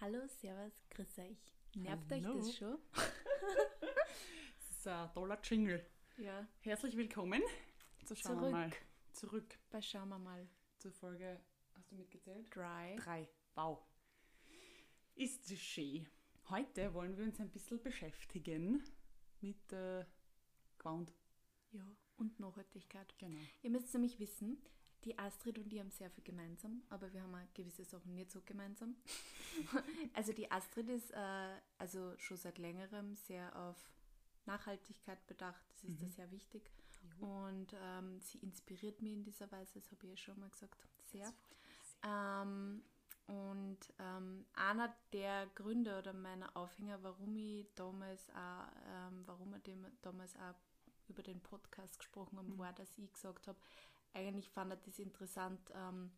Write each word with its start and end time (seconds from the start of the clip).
Hallo, 0.00 0.26
Servus, 0.28 0.74
grüß 0.90 1.18
euch. 1.20 1.38
Nervt 1.74 2.12
euch 2.12 2.24
Hallo. 2.24 2.38
das 2.38 2.54
schon? 2.56 2.78
Das 4.58 4.70
ist 4.78 4.86
ein 4.88 5.12
toller 5.12 5.38
Jingle. 5.42 5.84
Ja. 6.18 6.46
Herzlich 6.60 6.96
willkommen. 6.96 7.42
So 8.04 8.14
schauen 8.14 8.38
Zurück. 8.38 8.52
mal 8.52 8.70
zurück 9.12 9.58
Bei 9.70 9.80
schauen 9.82 10.08
wir 10.10 10.18
mal. 10.18 10.46
zur 10.78 10.92
Folge. 10.92 11.40
Hast 11.74 11.90
du 11.90 11.96
mitgezählt? 11.96 12.54
Dry. 12.54 12.96
Drei. 12.96 13.28
Wow. 13.54 13.78
Ist 15.14 15.50
das 15.50 15.58
schön. 15.58 16.08
Heute 16.50 16.92
wollen 16.94 17.16
wir 17.16 17.24
uns 17.24 17.40
ein 17.40 17.50
bisschen 17.50 17.82
beschäftigen 17.82 18.84
mit 19.40 19.72
äh, 19.72 20.04
Ground. 20.78 21.12
Ja. 21.72 21.84
Und 22.16 22.38
Nachhaltigkeit. 22.38 23.12
Genau. 23.18 23.40
Ihr 23.62 23.70
müsst 23.70 23.92
nämlich 23.92 24.18
wissen, 24.20 24.62
die 25.06 25.18
Astrid 25.18 25.58
und 25.58 25.72
ich 25.72 25.78
haben 25.78 25.90
sehr 25.90 26.10
viel 26.10 26.24
gemeinsam, 26.24 26.82
aber 26.90 27.12
wir 27.12 27.22
haben 27.22 27.34
auch 27.34 27.54
gewisse 27.54 27.84
Sachen 27.84 28.14
nicht 28.14 28.30
so 28.30 28.40
gemeinsam. 28.44 28.96
also 30.14 30.32
die 30.32 30.50
Astrid 30.50 30.88
ist 30.88 31.12
äh, 31.12 31.56
also 31.78 32.12
schon 32.18 32.36
seit 32.36 32.58
längerem 32.58 33.14
sehr 33.14 33.54
auf 33.56 33.76
Nachhaltigkeit 34.46 35.24
bedacht. 35.28 35.64
Das 35.70 35.84
ist 35.84 36.02
da 36.02 36.08
sehr 36.08 36.30
wichtig. 36.32 36.62
Und 37.20 37.68
ähm, 37.80 38.20
sie 38.20 38.38
inspiriert 38.38 39.00
mich 39.00 39.12
in 39.12 39.22
dieser 39.22 39.50
Weise, 39.52 39.74
das 39.74 39.90
habe 39.92 40.04
ich 40.04 40.10
ja 40.10 40.16
schon 40.16 40.40
mal 40.40 40.50
gesagt, 40.50 40.76
sehr. 41.04 41.32
Ähm, 42.02 42.82
und 43.26 43.78
ähm, 43.98 44.44
einer 44.54 44.94
der 45.12 45.46
Gründe 45.54 45.98
oder 45.98 46.12
meiner 46.12 46.56
Aufhänger, 46.56 46.98
warum 47.02 47.36
ich 47.36 47.66
damals 47.76 48.28
auch, 48.30 48.66
ähm, 48.88 49.22
warum 49.26 49.52
wir 49.52 49.60
damals 50.02 50.34
auch 50.36 50.54
über 51.08 51.22
den 51.22 51.40
Podcast 51.40 51.98
gesprochen 51.98 52.38
haben, 52.38 52.58
war, 52.58 52.72
dass 52.72 52.98
ich 52.98 53.12
gesagt 53.12 53.46
habe, 53.46 53.58
eigentlich 54.16 54.50
fand 54.50 54.72
ich 54.72 54.80
das 54.80 54.98
interessant. 54.98 55.60
Ähm, 55.74 56.10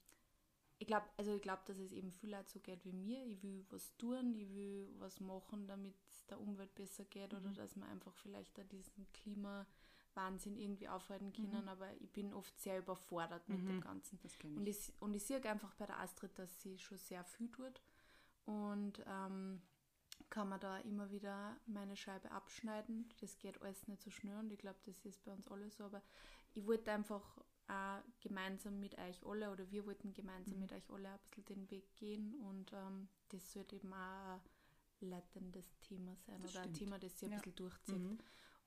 ich 0.78 0.86
glaube, 0.86 1.06
also 1.16 1.34
ich 1.34 1.42
glaube, 1.42 1.62
dass 1.66 1.78
es 1.78 1.92
eben 1.92 2.12
viel 2.12 2.30
Leute 2.30 2.48
so 2.48 2.60
geht 2.60 2.84
wie 2.84 2.92
mir. 2.92 3.24
Ich 3.26 3.42
will 3.42 3.66
was 3.70 3.96
tun, 3.96 4.32
ich 4.34 4.48
will 4.54 4.88
was 4.98 5.18
machen, 5.18 5.66
damit 5.66 5.94
es 6.08 6.24
der 6.26 6.40
Umwelt 6.40 6.74
besser 6.74 7.04
geht 7.04 7.34
oder 7.34 7.50
dass 7.50 7.74
wir 7.76 7.86
einfach 7.86 8.14
vielleicht 8.14 8.56
da 8.56 8.62
diesen 8.62 9.10
Klimawahnsinn 9.12 10.56
irgendwie 10.56 10.88
aufhalten 10.88 11.32
können. 11.32 11.68
Aber 11.68 11.88
ich 12.00 12.12
bin 12.12 12.32
oft 12.32 12.56
sehr 12.60 12.78
überfordert 12.78 13.48
mit 13.48 13.58
dem 13.58 13.80
Ganzen. 13.80 14.20
Kenn 14.38 14.56
Und 14.56 14.68
ich, 14.68 14.92
und 15.00 15.14
ich 15.14 15.24
sehe 15.24 15.42
einfach 15.44 15.74
bei 15.74 15.86
der 15.86 15.98
Astrid, 15.98 16.38
dass 16.38 16.60
sie 16.62 16.78
schon 16.78 16.98
sehr 16.98 17.24
viel 17.24 17.50
tut. 17.50 17.82
Und 18.44 19.02
ähm, 19.06 19.60
kann 20.30 20.48
man 20.48 20.60
da 20.60 20.78
immer 20.78 21.10
wieder 21.10 21.56
meine 21.66 21.96
Scheibe 21.96 22.30
abschneiden. 22.30 23.08
Das 23.20 23.38
geht 23.38 23.60
alles 23.62 23.88
nicht 23.88 24.02
so 24.02 24.10
schnell 24.10 24.38
und 24.38 24.52
ich 24.52 24.58
glaube, 24.58 24.78
das 24.84 25.04
ist 25.04 25.24
bei 25.24 25.32
uns 25.32 25.48
alle 25.48 25.70
so. 25.70 25.84
Aber 25.84 26.02
ich 26.54 26.66
wollte 26.66 26.92
einfach 26.92 27.38
auch 27.68 28.02
gemeinsam 28.20 28.80
mit 28.80 28.98
euch 28.98 29.24
alle 29.24 29.50
oder 29.50 29.70
wir 29.70 29.86
wollten 29.86 30.12
gemeinsam 30.14 30.54
Mhm. 30.56 30.60
mit 30.62 30.72
euch 30.72 30.90
alle 30.90 31.10
ein 31.10 31.18
bisschen 31.20 31.44
den 31.44 31.70
Weg 31.70 31.94
gehen 31.96 32.34
und 32.40 32.72
ähm, 32.72 33.08
das 33.28 33.52
sollte 33.52 33.76
eben 33.76 33.92
auch 33.92 34.40
ein 35.00 35.08
leitendes 35.10 35.78
Thema 35.80 36.16
sein 36.16 36.40
Das 36.42 36.52
oder 36.52 36.62
ein 36.62 36.74
stimmt. 36.74 36.78
Thema, 36.78 36.98
das 36.98 37.18
sich 37.18 37.28
ein 37.28 37.32
Ja. 37.32 37.36
bisschen 37.38 37.54
durchzieht. 37.56 37.98
Mhm. 37.98 38.18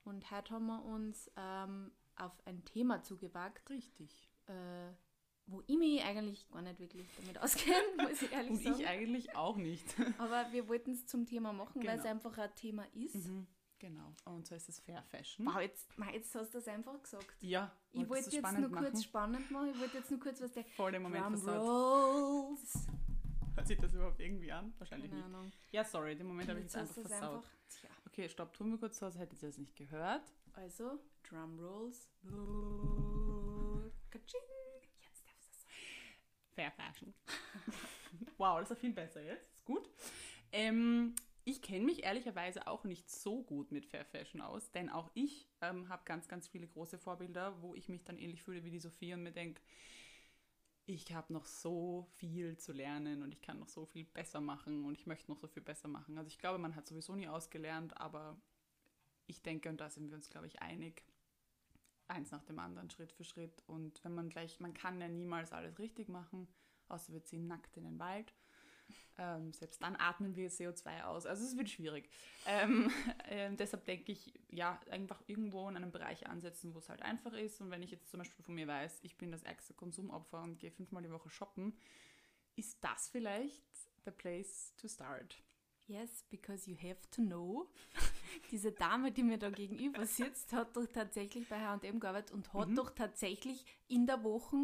Und 0.04 0.30
heute 0.30 0.54
haben 0.54 0.66
wir 0.66 0.84
uns 0.84 1.30
ähm, 1.36 1.92
auf 2.16 2.32
ein 2.46 2.64
Thema 2.64 3.02
zugewagt, 3.02 3.68
Richtig. 3.70 4.28
äh, 4.46 4.92
wo 5.46 5.62
ich 5.66 5.76
mich 5.76 6.02
eigentlich 6.02 6.48
gar 6.50 6.62
nicht 6.62 6.78
wirklich 6.78 7.06
damit 7.16 7.38
auskenne, 7.38 7.74
muss 8.10 8.22
ich 8.22 8.32
ehrlich 8.32 8.50
Und 8.52 8.62
sagen. 8.62 8.80
ich 8.80 8.86
eigentlich 8.86 9.36
auch 9.36 9.56
nicht. 9.56 9.84
Aber 10.18 10.50
wir 10.52 10.68
wollten 10.68 10.92
es 10.92 11.06
zum 11.06 11.26
Thema 11.26 11.52
machen, 11.52 11.82
weil 11.84 11.96
es 11.98 12.02
Genau. 12.04 12.14
einfach 12.14 12.38
ein 12.38 12.54
Thema 12.54 12.84
ist. 12.94 13.14
mhm. 13.28 13.46
Genau. 13.82 14.14
Und 14.26 14.46
so 14.46 14.54
ist 14.54 14.68
es 14.68 14.78
Fair 14.78 15.02
Fassion. 15.02 15.44
Wow, 15.44 15.60
jetzt, 15.60 15.98
mei, 15.98 16.12
jetzt 16.14 16.32
hast 16.36 16.54
du 16.54 16.58
das 16.58 16.68
einfach 16.68 17.02
gesagt. 17.02 17.34
Ja. 17.40 17.68
Ich 17.90 18.08
wollte 18.08 18.30
jetzt 18.30 18.52
nur 18.58 18.70
kurz 18.70 18.92
machen? 18.92 19.02
spannend 19.02 19.50
machen. 19.50 19.70
Ich 19.74 19.80
wollte 19.80 19.98
jetzt 19.98 20.08
nur 20.08 20.20
kurz 20.20 20.40
was 20.40 20.52
der 20.52 20.64
Voll 20.64 20.92
den 20.92 21.02
Moment 21.02 21.24
Drum 21.24 21.36
versaut. 21.36 22.58
Hört 23.56 23.66
sich 23.66 23.78
das 23.78 23.92
überhaupt 23.92 24.20
irgendwie 24.20 24.52
an? 24.52 24.72
Wahrscheinlich 24.78 25.10
Keine 25.10 25.22
nicht. 25.22 25.34
Ahnung. 25.34 25.50
Ja, 25.72 25.82
sorry, 25.82 26.14
den 26.14 26.28
Moment 26.28 26.48
habe 26.48 26.60
ich 26.60 26.66
Jetzt 26.66 26.76
einfach 26.76 26.96
es 26.96 27.08
versaut. 27.08 27.38
einfach. 27.38 27.50
Tja. 27.80 27.90
Okay, 28.06 28.28
stopp, 28.28 28.54
tun 28.54 28.70
wir 28.70 28.78
kurz 28.78 28.98
so, 29.00 29.06
als 29.06 29.18
hättet 29.18 29.42
ihr 29.42 29.48
das 29.48 29.58
nicht 29.58 29.74
gehört. 29.74 30.32
Also, 30.52 31.00
Drum 31.28 31.58
Rolls. 31.58 32.08
Katsching. 34.10 34.40
Jetzt 35.00 35.26
darfst 35.26 35.48
du 35.50 35.58
sagen. 35.58 35.74
Fair 36.54 36.70
Fashion. 36.70 37.12
wow, 38.38 38.60
das 38.60 38.70
ist 38.70 38.76
ja 38.76 38.80
viel 38.80 38.92
besser 38.92 39.22
jetzt. 39.22 39.52
Ist 39.52 39.64
gut. 39.64 39.90
Ähm, 40.52 41.16
ich 41.44 41.62
kenne 41.62 41.84
mich 41.84 42.04
ehrlicherweise 42.04 42.66
auch 42.66 42.84
nicht 42.84 43.10
so 43.10 43.42
gut 43.42 43.72
mit 43.72 43.86
Fair 43.86 44.04
Fashion 44.04 44.40
aus, 44.40 44.70
denn 44.70 44.90
auch 44.90 45.10
ich 45.14 45.48
ähm, 45.60 45.88
habe 45.88 46.04
ganz, 46.04 46.28
ganz 46.28 46.48
viele 46.48 46.66
große 46.66 46.98
Vorbilder, 46.98 47.60
wo 47.62 47.74
ich 47.74 47.88
mich 47.88 48.04
dann 48.04 48.18
ähnlich 48.18 48.42
fühle 48.42 48.64
wie 48.64 48.70
die 48.70 48.78
Sophie 48.78 49.14
und 49.14 49.22
mir 49.22 49.32
denke, 49.32 49.60
ich 50.86 51.12
habe 51.12 51.32
noch 51.32 51.46
so 51.46 52.06
viel 52.16 52.56
zu 52.58 52.72
lernen 52.72 53.22
und 53.22 53.32
ich 53.32 53.40
kann 53.40 53.58
noch 53.58 53.68
so 53.68 53.86
viel 53.86 54.04
besser 54.04 54.40
machen 54.40 54.84
und 54.84 54.98
ich 54.98 55.06
möchte 55.06 55.30
noch 55.30 55.38
so 55.38 55.46
viel 55.46 55.62
besser 55.62 55.88
machen. 55.88 56.18
Also 56.18 56.28
ich 56.28 56.38
glaube, 56.38 56.58
man 56.58 56.74
hat 56.74 56.86
sowieso 56.86 57.14
nie 57.14 57.28
ausgelernt, 57.28 57.96
aber 58.00 58.40
ich 59.26 59.42
denke, 59.42 59.68
und 59.68 59.80
da 59.80 59.90
sind 59.90 60.08
wir 60.08 60.16
uns, 60.16 60.28
glaube 60.28 60.48
ich, 60.48 60.60
einig, 60.60 61.04
eins 62.08 62.30
nach 62.32 62.42
dem 62.44 62.58
anderen, 62.58 62.90
Schritt 62.90 63.12
für 63.12 63.24
Schritt. 63.24 63.62
Und 63.66 64.02
wenn 64.04 64.14
man 64.14 64.28
gleich, 64.28 64.60
man 64.60 64.74
kann 64.74 65.00
ja 65.00 65.08
niemals 65.08 65.52
alles 65.52 65.78
richtig 65.78 66.08
machen, 66.08 66.48
außer 66.88 67.12
wir 67.12 67.24
ziehen 67.24 67.46
nackt 67.46 67.76
in 67.76 67.84
den 67.84 67.98
Wald. 67.98 68.34
Ähm, 69.18 69.52
selbst 69.52 69.82
dann 69.82 69.96
atmen 69.96 70.36
wir 70.36 70.50
CO2 70.50 71.02
aus. 71.04 71.26
Also 71.26 71.44
es 71.44 71.56
wird 71.56 71.70
schwierig. 71.70 72.08
Ähm, 72.46 72.90
ähm, 73.28 73.56
deshalb 73.56 73.84
denke 73.84 74.12
ich, 74.12 74.32
ja, 74.48 74.80
einfach 74.90 75.22
irgendwo 75.26 75.68
in 75.68 75.76
einem 75.76 75.92
Bereich 75.92 76.26
ansetzen, 76.26 76.74
wo 76.74 76.78
es 76.78 76.88
halt 76.88 77.02
einfach 77.02 77.32
ist. 77.32 77.60
Und 77.60 77.70
wenn 77.70 77.82
ich 77.82 77.90
jetzt 77.90 78.10
zum 78.10 78.18
Beispiel 78.18 78.44
von 78.44 78.54
mir 78.54 78.66
weiß, 78.66 79.00
ich 79.02 79.16
bin 79.16 79.30
das 79.30 79.42
ärgste 79.42 79.74
Konsumopfer 79.74 80.42
und 80.42 80.58
gehe 80.58 80.70
fünfmal 80.70 81.02
die 81.02 81.10
Woche 81.10 81.30
shoppen, 81.30 81.76
ist 82.56 82.82
das 82.82 83.08
vielleicht 83.08 83.64
the 84.04 84.10
place 84.10 84.74
to 84.76 84.88
start. 84.88 85.42
Yes, 85.86 86.24
because 86.30 86.70
you 86.70 86.76
have 86.76 87.00
to 87.10 87.22
know. 87.22 87.68
Diese 88.50 88.72
Dame, 88.72 89.12
die 89.12 89.22
mir 89.22 89.38
da 89.38 89.50
gegenüber 89.50 90.06
sitzt, 90.06 90.52
hat 90.52 90.76
doch 90.76 90.86
tatsächlich 90.86 91.48
bei 91.48 91.60
H&M 91.60 92.00
gearbeitet 92.00 92.32
und 92.32 92.52
hat 92.54 92.68
doch 92.74 92.90
tatsächlich 92.90 93.64
in 93.88 94.06
der 94.06 94.22
Woche 94.22 94.56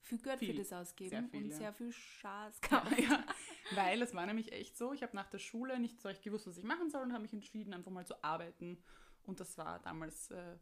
viel 0.00 0.18
Geld 0.18 0.38
für. 0.38 0.46
Viel. 0.46 0.56
das 0.56 0.72
ausgegeben 0.72 1.28
Sehr 1.30 1.40
und 1.40 1.48
ja. 1.48 1.56
sehr 1.56 1.72
viel 1.72 1.92
Schaß 1.92 2.60
gehabt. 2.60 2.98
ja, 2.98 3.24
weil 3.74 4.02
es 4.02 4.14
war 4.14 4.26
nämlich 4.26 4.52
echt 4.52 4.76
so, 4.76 4.92
ich 4.92 5.02
habe 5.02 5.14
nach 5.16 5.28
der 5.28 5.38
Schule 5.38 5.78
nicht 5.78 6.00
so 6.00 6.08
recht 6.08 6.22
gewusst, 6.22 6.46
was 6.46 6.56
ich 6.56 6.64
machen 6.64 6.90
soll 6.90 7.02
und 7.02 7.12
habe 7.12 7.22
mich 7.22 7.32
entschieden, 7.32 7.74
einfach 7.74 7.90
mal 7.90 8.06
zu 8.06 8.22
arbeiten. 8.22 8.82
Und 9.22 9.40
das 9.40 9.56
war 9.58 9.78
damals 9.80 10.30
äh, 10.30 10.56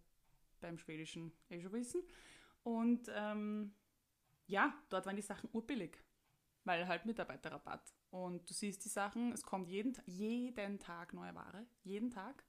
beim 0.61 0.79
schwedischen 0.79 1.33
eh 1.49 1.61
schon 1.61 1.73
wissen. 1.73 2.03
Und 2.63 3.11
ähm, 3.15 3.75
ja, 4.47 4.75
dort 4.89 5.07
waren 5.07 5.17
die 5.17 5.23
Sachen 5.23 5.49
urbillig, 5.53 6.03
weil 6.65 6.87
halt 6.87 7.07
Mitarbeiterrabatt. 7.07 7.95
Und 8.11 8.49
du 8.49 8.55
siehst 8.55 8.85
die 8.85 8.89
Sachen, 8.89 9.33
es 9.33 9.43
kommt 9.43 9.69
jeden, 9.69 9.97
jeden 10.07 10.79
Tag 10.79 11.13
neue 11.13 11.35
Ware, 11.35 11.67
jeden 11.83 12.11
Tag. 12.11 12.45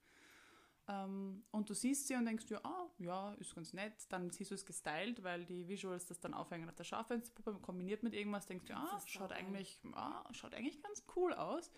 Ähm, 0.90 1.44
und 1.52 1.70
du 1.70 1.76
siehst 1.76 2.08
sie 2.08 2.16
und 2.16 2.26
denkst 2.26 2.48
dir, 2.48 2.66
ah, 2.66 2.90
ja, 2.98 3.34
ist 3.36 3.54
ganz 3.54 3.74
nett. 3.74 3.94
Dann 4.10 4.32
siehst 4.32 4.50
du 4.50 4.56
es 4.56 4.66
gestylt, 4.66 5.24
weil 5.24 5.46
die 5.46 5.68
Visuals 5.68 6.08
das 6.08 6.20
dann 6.20 6.34
aufhängen 6.34 6.68
auf 6.68 6.76
der 6.76 6.84
Schaufensterpuppe, 6.84 7.60
kombiniert 7.60 8.02
mit 8.02 8.14
irgendwas, 8.14 8.48
denkst 8.48 8.66
du, 8.66 8.76
ah, 8.76 9.00
schaut 9.06 9.32
eigentlich, 9.32 9.80
ah, 9.94 10.28
schaut 10.34 10.56
eigentlich 10.56 10.82
ganz 10.82 11.04
cool 11.16 11.34
aus. 11.34 11.72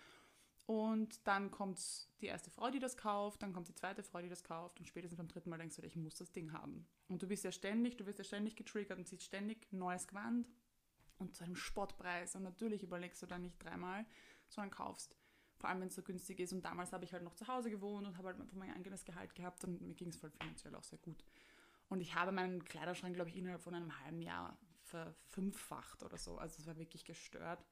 Und 0.65 1.27
dann 1.27 1.51
kommt 1.51 1.79
die 2.21 2.27
erste 2.27 2.49
Frau, 2.49 2.69
die 2.69 2.79
das 2.79 2.95
kauft, 2.95 3.43
dann 3.43 3.51
kommt 3.51 3.67
die 3.67 3.75
zweite 3.75 4.03
Frau, 4.03 4.21
die 4.21 4.29
das 4.29 4.45
kauft 4.45 4.79
und 4.79 4.85
spätestens 4.85 5.17
beim 5.17 5.27
dritten 5.27 5.49
Mal 5.49 5.57
denkst 5.57 5.75
du, 5.75 5.81
ich 5.81 5.97
muss 5.97 6.15
das 6.15 6.31
Ding 6.31 6.53
haben. 6.53 6.87
Und 7.09 7.21
du 7.21 7.27
bist 7.27 7.43
ja 7.43 7.51
ständig, 7.51 7.97
du 7.97 8.05
wirst 8.05 8.19
ja 8.19 8.23
ständig 8.23 8.55
getriggert 8.55 8.97
und 8.97 9.07
siehst 9.07 9.23
ständig 9.23 9.67
neues 9.73 10.07
Gewand 10.07 10.47
und 11.17 11.35
zu 11.35 11.43
einem 11.43 11.55
Spottpreis. 11.55 12.35
Und 12.35 12.43
natürlich 12.43 12.83
überlegst 12.83 13.21
du 13.21 13.25
dann 13.25 13.41
nicht 13.41 13.61
dreimal, 13.61 14.05
sondern 14.47 14.71
kaufst. 14.71 15.17
Vor 15.61 15.69
allem, 15.69 15.81
wenn 15.81 15.89
es 15.89 15.95
so 15.95 16.01
günstig 16.01 16.39
ist. 16.39 16.53
Und 16.53 16.65
damals 16.65 16.91
habe 16.91 17.05
ich 17.05 17.13
halt 17.13 17.23
noch 17.23 17.35
zu 17.35 17.47
Hause 17.47 17.69
gewohnt 17.69 18.07
und 18.07 18.17
habe 18.17 18.29
halt 18.29 18.41
einfach 18.41 18.55
mein 18.55 18.73
eigenes 18.73 19.05
Gehalt 19.05 19.35
gehabt 19.35 19.63
und 19.63 19.79
mir 19.79 19.93
ging 19.93 20.09
es 20.09 20.17
voll 20.17 20.31
finanziell 20.31 20.73
auch 20.73 20.83
sehr 20.83 20.97
gut. 20.97 21.23
Und 21.87 22.01
ich 22.01 22.15
habe 22.15 22.31
meinen 22.31 22.65
Kleiderschrank, 22.65 23.13
glaube 23.13 23.29
ich, 23.29 23.37
innerhalb 23.37 23.61
von 23.61 23.75
einem 23.75 23.99
halben 24.03 24.23
Jahr 24.23 24.57
verfünffacht 24.81 26.01
oder 26.01 26.17
so. 26.17 26.39
Also 26.39 26.59
es 26.59 26.65
war 26.65 26.77
wirklich 26.77 27.05
gestört. 27.05 27.63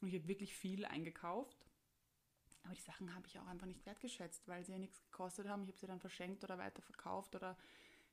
Und 0.00 0.08
ich 0.08 0.14
habe 0.14 0.26
wirklich 0.26 0.56
viel 0.56 0.84
eingekauft. 0.84 1.64
Aber 2.64 2.74
die 2.74 2.80
Sachen 2.80 3.14
habe 3.14 3.28
ich 3.28 3.38
auch 3.38 3.46
einfach 3.46 3.66
nicht 3.66 3.86
wertgeschätzt, 3.86 4.48
weil 4.48 4.64
sie 4.64 4.72
ja 4.72 4.78
nichts 4.78 5.00
gekostet 5.04 5.46
haben. 5.46 5.62
Ich 5.62 5.68
habe 5.68 5.78
sie 5.78 5.86
dann 5.86 6.00
verschenkt 6.00 6.42
oder 6.42 6.58
weiterverkauft 6.58 7.36
oder 7.36 7.56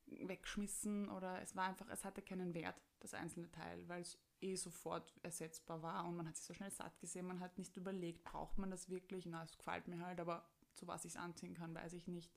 weggeschmissen 0.07 1.09
oder 1.09 1.42
es 1.42 1.56
war 1.56 1.68
einfach, 1.68 1.88
es 1.89 2.03
hatte 2.03 2.21
keinen 2.21 2.53
Wert, 2.53 2.81
das 3.00 3.13
einzelne 3.13 3.51
Teil, 3.51 3.88
weil 3.88 4.01
es 4.01 4.18
eh 4.42 4.56
sofort 4.56 5.13
ersetzbar 5.24 5.81
war 5.81 6.06
und 6.06 6.15
man 6.15 6.27
hat 6.27 6.36
sich 6.36 6.45
so 6.45 6.53
schnell 6.53 6.71
satt 6.71 7.00
gesehen, 7.00 7.27
man 7.27 7.39
hat 7.39 7.57
nicht 7.57 7.75
überlegt, 7.77 8.24
braucht 8.24 8.57
man 8.57 8.69
das 8.69 8.89
wirklich? 8.89 9.25
Na, 9.25 9.44
es 9.44 9.57
gefällt 9.57 9.88
mir 9.88 10.00
halt, 10.00 10.19
aber 10.19 10.45
zu 10.74 10.88
was 10.88 11.06
ich 11.06 11.13
es 11.13 11.18
anziehen 11.18 11.53
kann, 11.53 11.74
weiß 11.74 11.94
ich 11.94 12.07
nicht. 12.07 12.31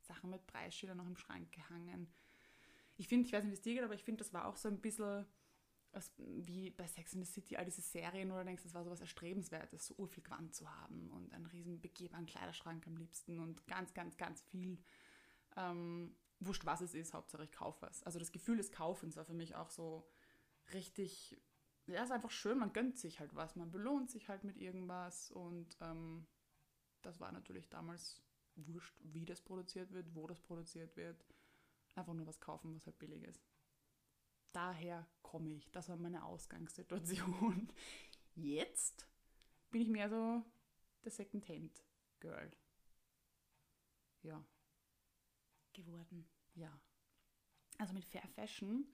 Sachen 0.00 0.30
mit 0.30 0.46
Preisschildern 0.46 0.98
noch 0.98 1.06
im 1.06 1.16
Schrank 1.16 1.50
gehangen. 1.52 2.12
Ich 2.96 3.08
finde, 3.08 3.26
ich 3.26 3.32
weiß 3.32 3.44
nicht, 3.44 3.52
wie 3.52 3.56
es 3.56 3.62
dir 3.62 3.74
geht, 3.74 3.84
aber 3.84 3.94
ich 3.94 4.04
finde, 4.04 4.22
das 4.22 4.32
war 4.32 4.46
auch 4.46 4.56
so 4.56 4.68
ein 4.68 4.80
bisschen 4.80 5.26
wie 6.16 6.70
bei 6.70 6.86
Sex 6.86 7.14
in 7.14 7.24
the 7.24 7.30
City, 7.30 7.56
all 7.56 7.64
diese 7.64 7.80
Serien, 7.80 8.32
oder 8.32 8.44
denkst, 8.44 8.64
das 8.64 8.74
war 8.74 8.84
so 8.84 8.90
was 8.90 9.00
Erstrebenswertes, 9.00 9.86
so 9.86 9.94
urviel 9.94 10.22
Gewand 10.22 10.54
zu 10.54 10.68
haben 10.68 11.10
und 11.10 11.32
einen 11.32 11.46
riesen 11.46 11.80
begehbaren 11.80 12.26
Kleiderschrank 12.26 12.86
am 12.86 12.96
liebsten 12.96 13.38
und 13.38 13.66
ganz, 13.66 13.94
ganz, 13.94 14.16
ganz 14.16 14.42
viel. 14.42 14.78
Ähm, 15.56 16.16
wurscht, 16.46 16.66
was 16.66 16.80
es 16.80 16.94
ist, 16.94 17.14
Hauptsache 17.14 17.44
ich 17.44 17.52
kaufe 17.52 17.82
was. 17.82 18.02
Also 18.04 18.18
das 18.18 18.32
Gefühl 18.32 18.56
des 18.56 18.72
Kaufens 18.72 19.16
war 19.16 19.24
für 19.24 19.34
mich 19.34 19.54
auch 19.54 19.70
so 19.70 20.06
richtig 20.72 21.36
ja, 21.86 22.02
ist 22.02 22.10
einfach 22.10 22.30
schön, 22.30 22.58
man 22.58 22.72
gönnt 22.72 22.98
sich 22.98 23.20
halt 23.20 23.34
was, 23.34 23.56
man 23.56 23.70
belohnt 23.70 24.10
sich 24.10 24.28
halt 24.28 24.44
mit 24.44 24.56
irgendwas 24.56 25.30
und 25.30 25.76
ähm, 25.80 26.26
das 27.02 27.20
war 27.20 27.30
natürlich 27.32 27.68
damals 27.68 28.22
wurscht, 28.56 28.98
wie 29.02 29.26
das 29.26 29.42
produziert 29.42 29.92
wird, 29.92 30.14
wo 30.14 30.26
das 30.26 30.40
produziert 30.40 30.96
wird. 30.96 31.24
Einfach 31.94 32.14
nur 32.14 32.26
was 32.26 32.40
kaufen, 32.40 32.74
was 32.74 32.86
halt 32.86 32.98
billig 32.98 33.22
ist. 33.22 33.44
Daher 34.52 35.06
komme 35.22 35.54
ich. 35.54 35.70
Das 35.70 35.88
war 35.88 35.96
meine 35.96 36.24
Ausgangssituation. 36.24 37.68
Jetzt 38.34 39.06
bin 39.70 39.82
ich 39.82 39.88
mehr 39.88 40.08
so 40.08 40.42
der 41.04 41.10
Second-Hand-Girl. 41.10 42.50
Ja. 44.22 44.42
Geworden. 45.72 46.26
Ja. 46.54 46.70
Also 47.78 47.92
mit 47.92 48.04
Fair 48.04 48.26
Fashion 48.34 48.86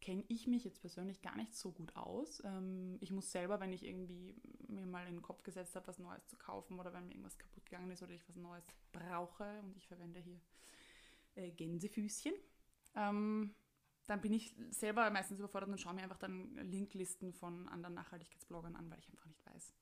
kenne 0.00 0.24
ich 0.28 0.46
mich 0.46 0.64
jetzt 0.64 0.80
persönlich 0.80 1.22
gar 1.22 1.36
nicht 1.36 1.54
so 1.54 1.72
gut 1.72 1.96
aus. 1.96 2.42
Ähm, 2.44 2.96
ich 3.00 3.10
muss 3.10 3.32
selber, 3.32 3.60
wenn 3.60 3.72
ich 3.72 3.84
irgendwie 3.84 4.34
mir 4.68 4.86
mal 4.86 5.06
in 5.06 5.14
den 5.14 5.22
Kopf 5.22 5.42
gesetzt 5.42 5.74
habe, 5.74 5.86
was 5.88 5.98
Neues 5.98 6.26
zu 6.26 6.36
kaufen 6.36 6.78
oder 6.78 6.92
wenn 6.92 7.06
mir 7.06 7.12
irgendwas 7.12 7.38
kaputt 7.38 7.64
gegangen 7.66 7.90
ist 7.90 8.02
oder 8.02 8.12
ich 8.12 8.28
was 8.28 8.36
Neues 8.36 8.66
brauche 8.92 9.60
und 9.62 9.76
ich 9.76 9.86
verwende 9.86 10.20
hier 10.20 10.40
äh, 11.34 11.50
Gänsefüßchen, 11.50 12.34
ähm, 12.94 13.54
dann 14.06 14.20
bin 14.20 14.32
ich 14.32 14.54
selber 14.70 15.10
meistens 15.10 15.40
überfordert 15.40 15.70
und 15.70 15.80
schaue 15.80 15.94
mir 15.94 16.02
einfach 16.02 16.18
dann 16.18 16.54
Linklisten 16.56 17.32
von 17.32 17.68
anderen 17.68 17.94
Nachhaltigkeitsbloggern 17.94 18.76
an, 18.76 18.88
weil 18.90 19.00
ich 19.00 19.10
einfach 19.10 19.26
nicht 19.26 19.44
weiß. 19.44 19.74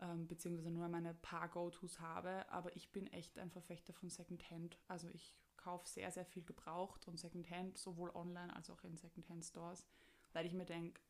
Ähm, 0.00 0.26
beziehungsweise 0.26 0.70
nur 0.70 0.88
meine 0.88 1.14
paar 1.14 1.48
Go-Tos 1.48 2.00
habe. 2.00 2.48
Aber 2.50 2.74
ich 2.74 2.90
bin 2.90 3.06
echt 3.08 3.38
ein 3.38 3.50
Verfechter 3.50 3.92
von 3.92 4.08
Secondhand. 4.08 4.78
Also 4.88 5.08
ich 5.08 5.36
kaufe 5.62 5.88
sehr, 5.88 6.10
sehr 6.10 6.24
viel 6.24 6.42
gebraucht 6.44 7.06
und 7.06 7.18
Secondhand, 7.18 7.78
sowohl 7.78 8.10
online 8.10 8.54
als 8.54 8.70
auch 8.70 8.82
in 8.84 8.96
Secondhand-Stores, 8.96 9.86
weil 10.32 10.46
ich 10.46 10.52
mir 10.52 10.64
denke, 10.64 11.00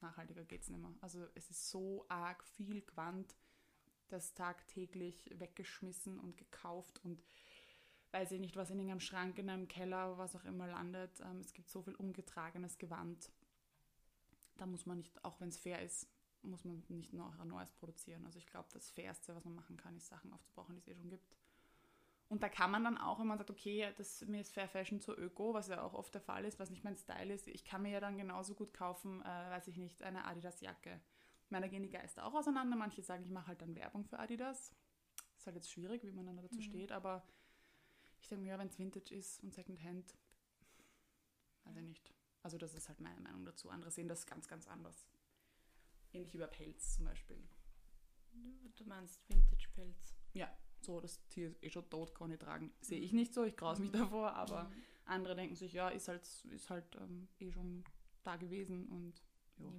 nachhaltiger 0.00 0.44
geht 0.44 0.62
es 0.62 0.68
nicht 0.68 0.80
mehr. 0.80 0.94
Also 1.00 1.26
es 1.34 1.50
ist 1.50 1.70
so 1.70 2.04
arg 2.08 2.44
viel 2.44 2.82
Quant, 2.82 3.34
das 4.08 4.34
tagtäglich 4.34 5.30
weggeschmissen 5.38 6.18
und 6.18 6.36
gekauft 6.36 7.00
und 7.04 7.22
weiß 8.12 8.30
ich 8.32 8.40
nicht, 8.40 8.56
was 8.56 8.70
in 8.70 8.78
irgendeinem 8.78 9.00
Schrank, 9.00 9.38
in 9.38 9.50
einem 9.50 9.66
Keller, 9.66 10.18
was 10.18 10.36
auch 10.36 10.44
immer 10.44 10.68
landet. 10.68 11.20
Ähm, 11.20 11.40
es 11.40 11.52
gibt 11.52 11.68
so 11.68 11.82
viel 11.82 11.96
ungetragenes 11.96 12.78
Gewand. 12.78 13.32
Da 14.56 14.66
muss 14.66 14.86
man 14.86 14.98
nicht, 14.98 15.24
auch 15.24 15.40
wenn 15.40 15.48
es 15.48 15.58
fair 15.58 15.82
ist, 15.82 16.08
muss 16.42 16.64
man 16.64 16.84
nicht 16.88 17.12
noch 17.12 17.38
ein 17.38 17.48
neues 17.48 17.72
produzieren. 17.72 18.24
Also 18.24 18.38
ich 18.38 18.46
glaube, 18.46 18.68
das 18.72 18.90
Fairste, 18.90 19.34
was 19.34 19.44
man 19.44 19.54
machen 19.54 19.76
kann, 19.76 19.96
ist 19.96 20.08
Sachen 20.08 20.32
aufzubrauchen, 20.32 20.76
die 20.76 20.80
es 20.80 20.86
eh 20.86 20.94
schon 20.94 21.08
gibt. 21.08 21.26
Und 22.28 22.42
da 22.42 22.48
kann 22.48 22.70
man 22.70 22.84
dann 22.84 22.98
auch, 22.98 23.20
wenn 23.20 23.26
man 23.26 23.38
sagt, 23.38 23.50
okay, 23.50 23.92
das, 23.96 24.22
mir 24.22 24.40
ist 24.40 24.52
Fair 24.52 24.68
Fashion 24.68 25.00
zu 25.00 25.12
öko, 25.12 25.52
was 25.52 25.68
ja 25.68 25.82
auch 25.82 25.94
oft 25.94 26.14
der 26.14 26.22
Fall 26.22 26.44
ist, 26.44 26.58
was 26.58 26.70
nicht 26.70 26.82
mein 26.82 26.96
Style 26.96 27.32
ist, 27.32 27.46
ich 27.46 27.64
kann 27.64 27.82
mir 27.82 27.90
ja 27.90 28.00
dann 28.00 28.16
genauso 28.16 28.54
gut 28.54 28.72
kaufen, 28.72 29.20
äh, 29.22 29.24
weiß 29.24 29.68
ich 29.68 29.76
nicht, 29.76 30.02
eine 30.02 30.24
Adidas-Jacke. 30.24 31.00
Ich 31.44 31.50
meine, 31.50 31.66
da 31.66 31.70
gehen 31.70 31.82
die 31.82 31.90
Geister 31.90 32.24
auch 32.24 32.34
auseinander. 32.34 32.76
Manche 32.76 33.02
sagen, 33.02 33.22
ich 33.22 33.30
mache 33.30 33.48
halt 33.48 33.60
dann 33.60 33.76
Werbung 33.76 34.04
für 34.04 34.18
Adidas. 34.18 34.74
Ist 35.36 35.46
halt 35.46 35.56
jetzt 35.56 35.70
schwierig, 35.70 36.02
wie 36.02 36.12
man 36.12 36.26
dann 36.26 36.36
dazu 36.38 36.56
mhm. 36.56 36.62
steht, 36.62 36.92
aber 36.92 37.26
ich 38.20 38.28
denke 38.28 38.44
mir, 38.44 38.50
ja, 38.50 38.58
wenn 38.58 38.68
es 38.68 38.78
Vintage 38.78 39.14
ist 39.14 39.42
und 39.42 39.52
Secondhand, 39.52 40.16
weiß 41.64 41.76
ich 41.76 41.82
nicht. 41.82 42.14
Also 42.42 42.56
das 42.56 42.74
ist 42.74 42.88
halt 42.88 43.00
meine 43.00 43.20
Meinung 43.20 43.44
dazu. 43.44 43.68
Andere 43.68 43.90
sehen 43.90 44.08
das 44.08 44.26
ganz, 44.26 44.48
ganz 44.48 44.66
anders. 44.66 45.06
Ähnlich 46.12 46.32
wie 46.32 46.38
bei 46.38 46.46
Pelz 46.46 46.94
zum 46.94 47.04
Beispiel. 47.04 47.42
Du 48.76 48.84
meinst 48.86 49.28
Vintage-Pelz? 49.28 50.14
Ja, 50.32 50.50
so, 50.84 51.00
das 51.00 51.26
Tier 51.28 51.48
ist 51.48 51.62
eh 51.62 51.70
schon 51.70 51.88
tot, 51.90 52.14
kann 52.14 52.30
ich 52.30 52.38
tragen. 52.38 52.72
Sehe 52.80 53.00
ich 53.00 53.12
mhm. 53.12 53.18
nicht 53.18 53.34
so, 53.34 53.44
ich 53.44 53.56
graus 53.56 53.78
mich 53.78 53.92
mhm. 53.92 53.98
davor, 53.98 54.32
aber 54.34 54.64
mhm. 54.64 54.82
andere 55.06 55.36
denken 55.36 55.56
sich, 55.56 55.72
ja, 55.72 55.88
ist 55.88 56.08
halt, 56.08 56.22
ist 56.50 56.70
halt 56.70 56.96
ähm, 56.96 57.28
eh 57.38 57.50
schon 57.50 57.84
da 58.22 58.36
gewesen 58.36 58.86
und 58.88 59.22
ja. 59.58 59.72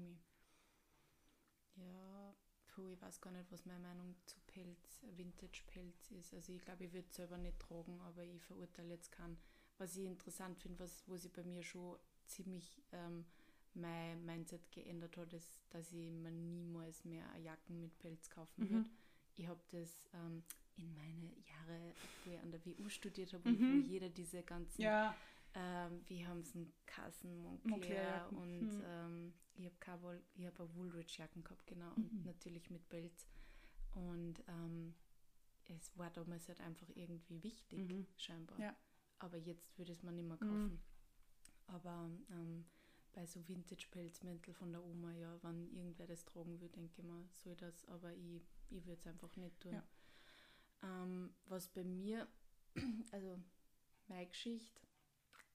Ja, 1.77 2.35
puh, 2.67 2.89
ich 2.89 3.01
weiß 3.01 3.19
gar 3.19 3.31
nicht, 3.31 3.51
was 3.51 3.65
meine 3.65 3.79
Meinung 3.79 4.15
zu 4.25 4.37
Pelz, 4.47 5.03
Vintage-Pelz 5.15 6.11
ist. 6.11 6.33
Also 6.33 6.53
ich 6.53 6.61
glaube, 6.61 6.85
ich 6.85 6.93
würde 6.93 7.07
es 7.09 7.15
selber 7.15 7.37
nicht 7.37 7.59
tragen, 7.59 7.99
aber 8.01 8.23
ich 8.23 8.41
verurteile 8.43 8.93
jetzt 8.93 9.11
keinen. 9.11 9.37
Was 9.77 9.97
ich 9.97 10.05
interessant 10.05 10.57
finde, 10.57 10.79
was, 10.79 11.03
wo 11.07 11.17
sich 11.17 11.33
bei 11.33 11.43
mir 11.43 11.61
schon 11.61 11.97
ziemlich 12.25 12.81
ähm, 12.93 13.25
mein 13.73 14.25
Mindset 14.25 14.71
geändert 14.71 15.17
hat, 15.17 15.33
ist, 15.33 15.59
dass 15.69 15.91
ich 15.91 16.09
mir 16.09 16.31
niemals 16.31 17.03
mehr 17.03 17.25
Jacken 17.37 17.81
mit 17.81 17.97
Pelz 17.97 18.29
kaufen 18.29 18.63
mhm. 18.63 18.69
würde. 18.69 18.89
Ich 19.35 19.47
habe 19.47 19.61
das 19.71 20.07
ähm, 20.13 20.43
in 20.77 20.94
meine 20.95 21.31
Jahre, 21.48 21.94
wo 22.24 22.31
ich 22.31 22.39
an 22.39 22.51
der 22.51 22.66
WU 22.66 22.89
studiert 22.89 23.33
habe, 23.33 23.50
mhm. 23.50 23.83
wo 23.83 23.88
jeder 23.88 24.10
diese 24.10 24.44
ganzen, 24.44 24.81
ja. 24.81 25.16
ähm, 25.54 26.01
wie 26.07 26.25
haben 26.25 26.39
es 26.39 26.56
einen 26.56 26.74
Kassen, 26.86 27.42
Moncler, 27.42 27.69
Moncler 27.69 28.30
und 28.31 28.77
mhm. 28.77 28.83
ähm, 28.86 29.33
ich 29.56 29.72
habe 29.88 30.22
ich 30.36 30.45
habe 30.45 30.75
Woolrich-Jacken 30.75 31.44
gehabt, 31.44 31.66
genau, 31.66 31.92
und 31.95 32.12
mhm. 32.12 32.25
natürlich 32.25 32.69
mit 32.69 32.88
Pelz. 32.89 33.27
Und 33.94 34.44
ähm, 34.48 34.94
es 35.69 35.98
war 35.98 36.10
damals 36.12 36.48
halt 36.48 36.60
einfach 36.62 36.89
irgendwie 36.95 37.42
wichtig, 37.42 37.80
mhm. 37.80 38.06
scheinbar. 38.18 38.60
Ja. 38.60 38.75
Aber 39.19 39.38
jetzt 39.38 39.77
würde 39.77 39.94
es 39.94 40.04
man 40.04 40.16
nicht 40.16 40.27
mehr 40.27 40.38
mhm. 40.42 40.50
kaufen. 40.50 40.81
Aber 41.68 42.10
ähm, 42.31 42.66
bei 43.13 43.25
so 43.25 43.48
Vintage-Pelzmäntel 43.48 44.54
von 44.54 44.72
der 44.72 44.83
Oma, 44.83 45.13
ja, 45.13 45.42
wenn 45.42 45.72
irgendwer 45.74 46.06
das 46.06 46.25
tragen 46.25 46.60
will, 46.60 46.69
denke 46.69 46.94
ich 46.98 47.04
mal, 47.04 47.24
soll 47.31 47.56
das, 47.56 47.86
aber 47.86 48.13
ich, 48.13 48.42
ich 48.69 48.86
würde 48.86 49.00
es 49.00 49.07
einfach 49.07 49.33
nicht 49.38 49.60
tun. 49.62 49.74
Ja. 49.74 49.83
Ähm, 50.85 51.33
was 51.47 51.67
bei 51.69 51.83
mir, 51.83 52.27
also 53.11 53.39
meine 54.07 54.27
Geschichte, 54.27 54.81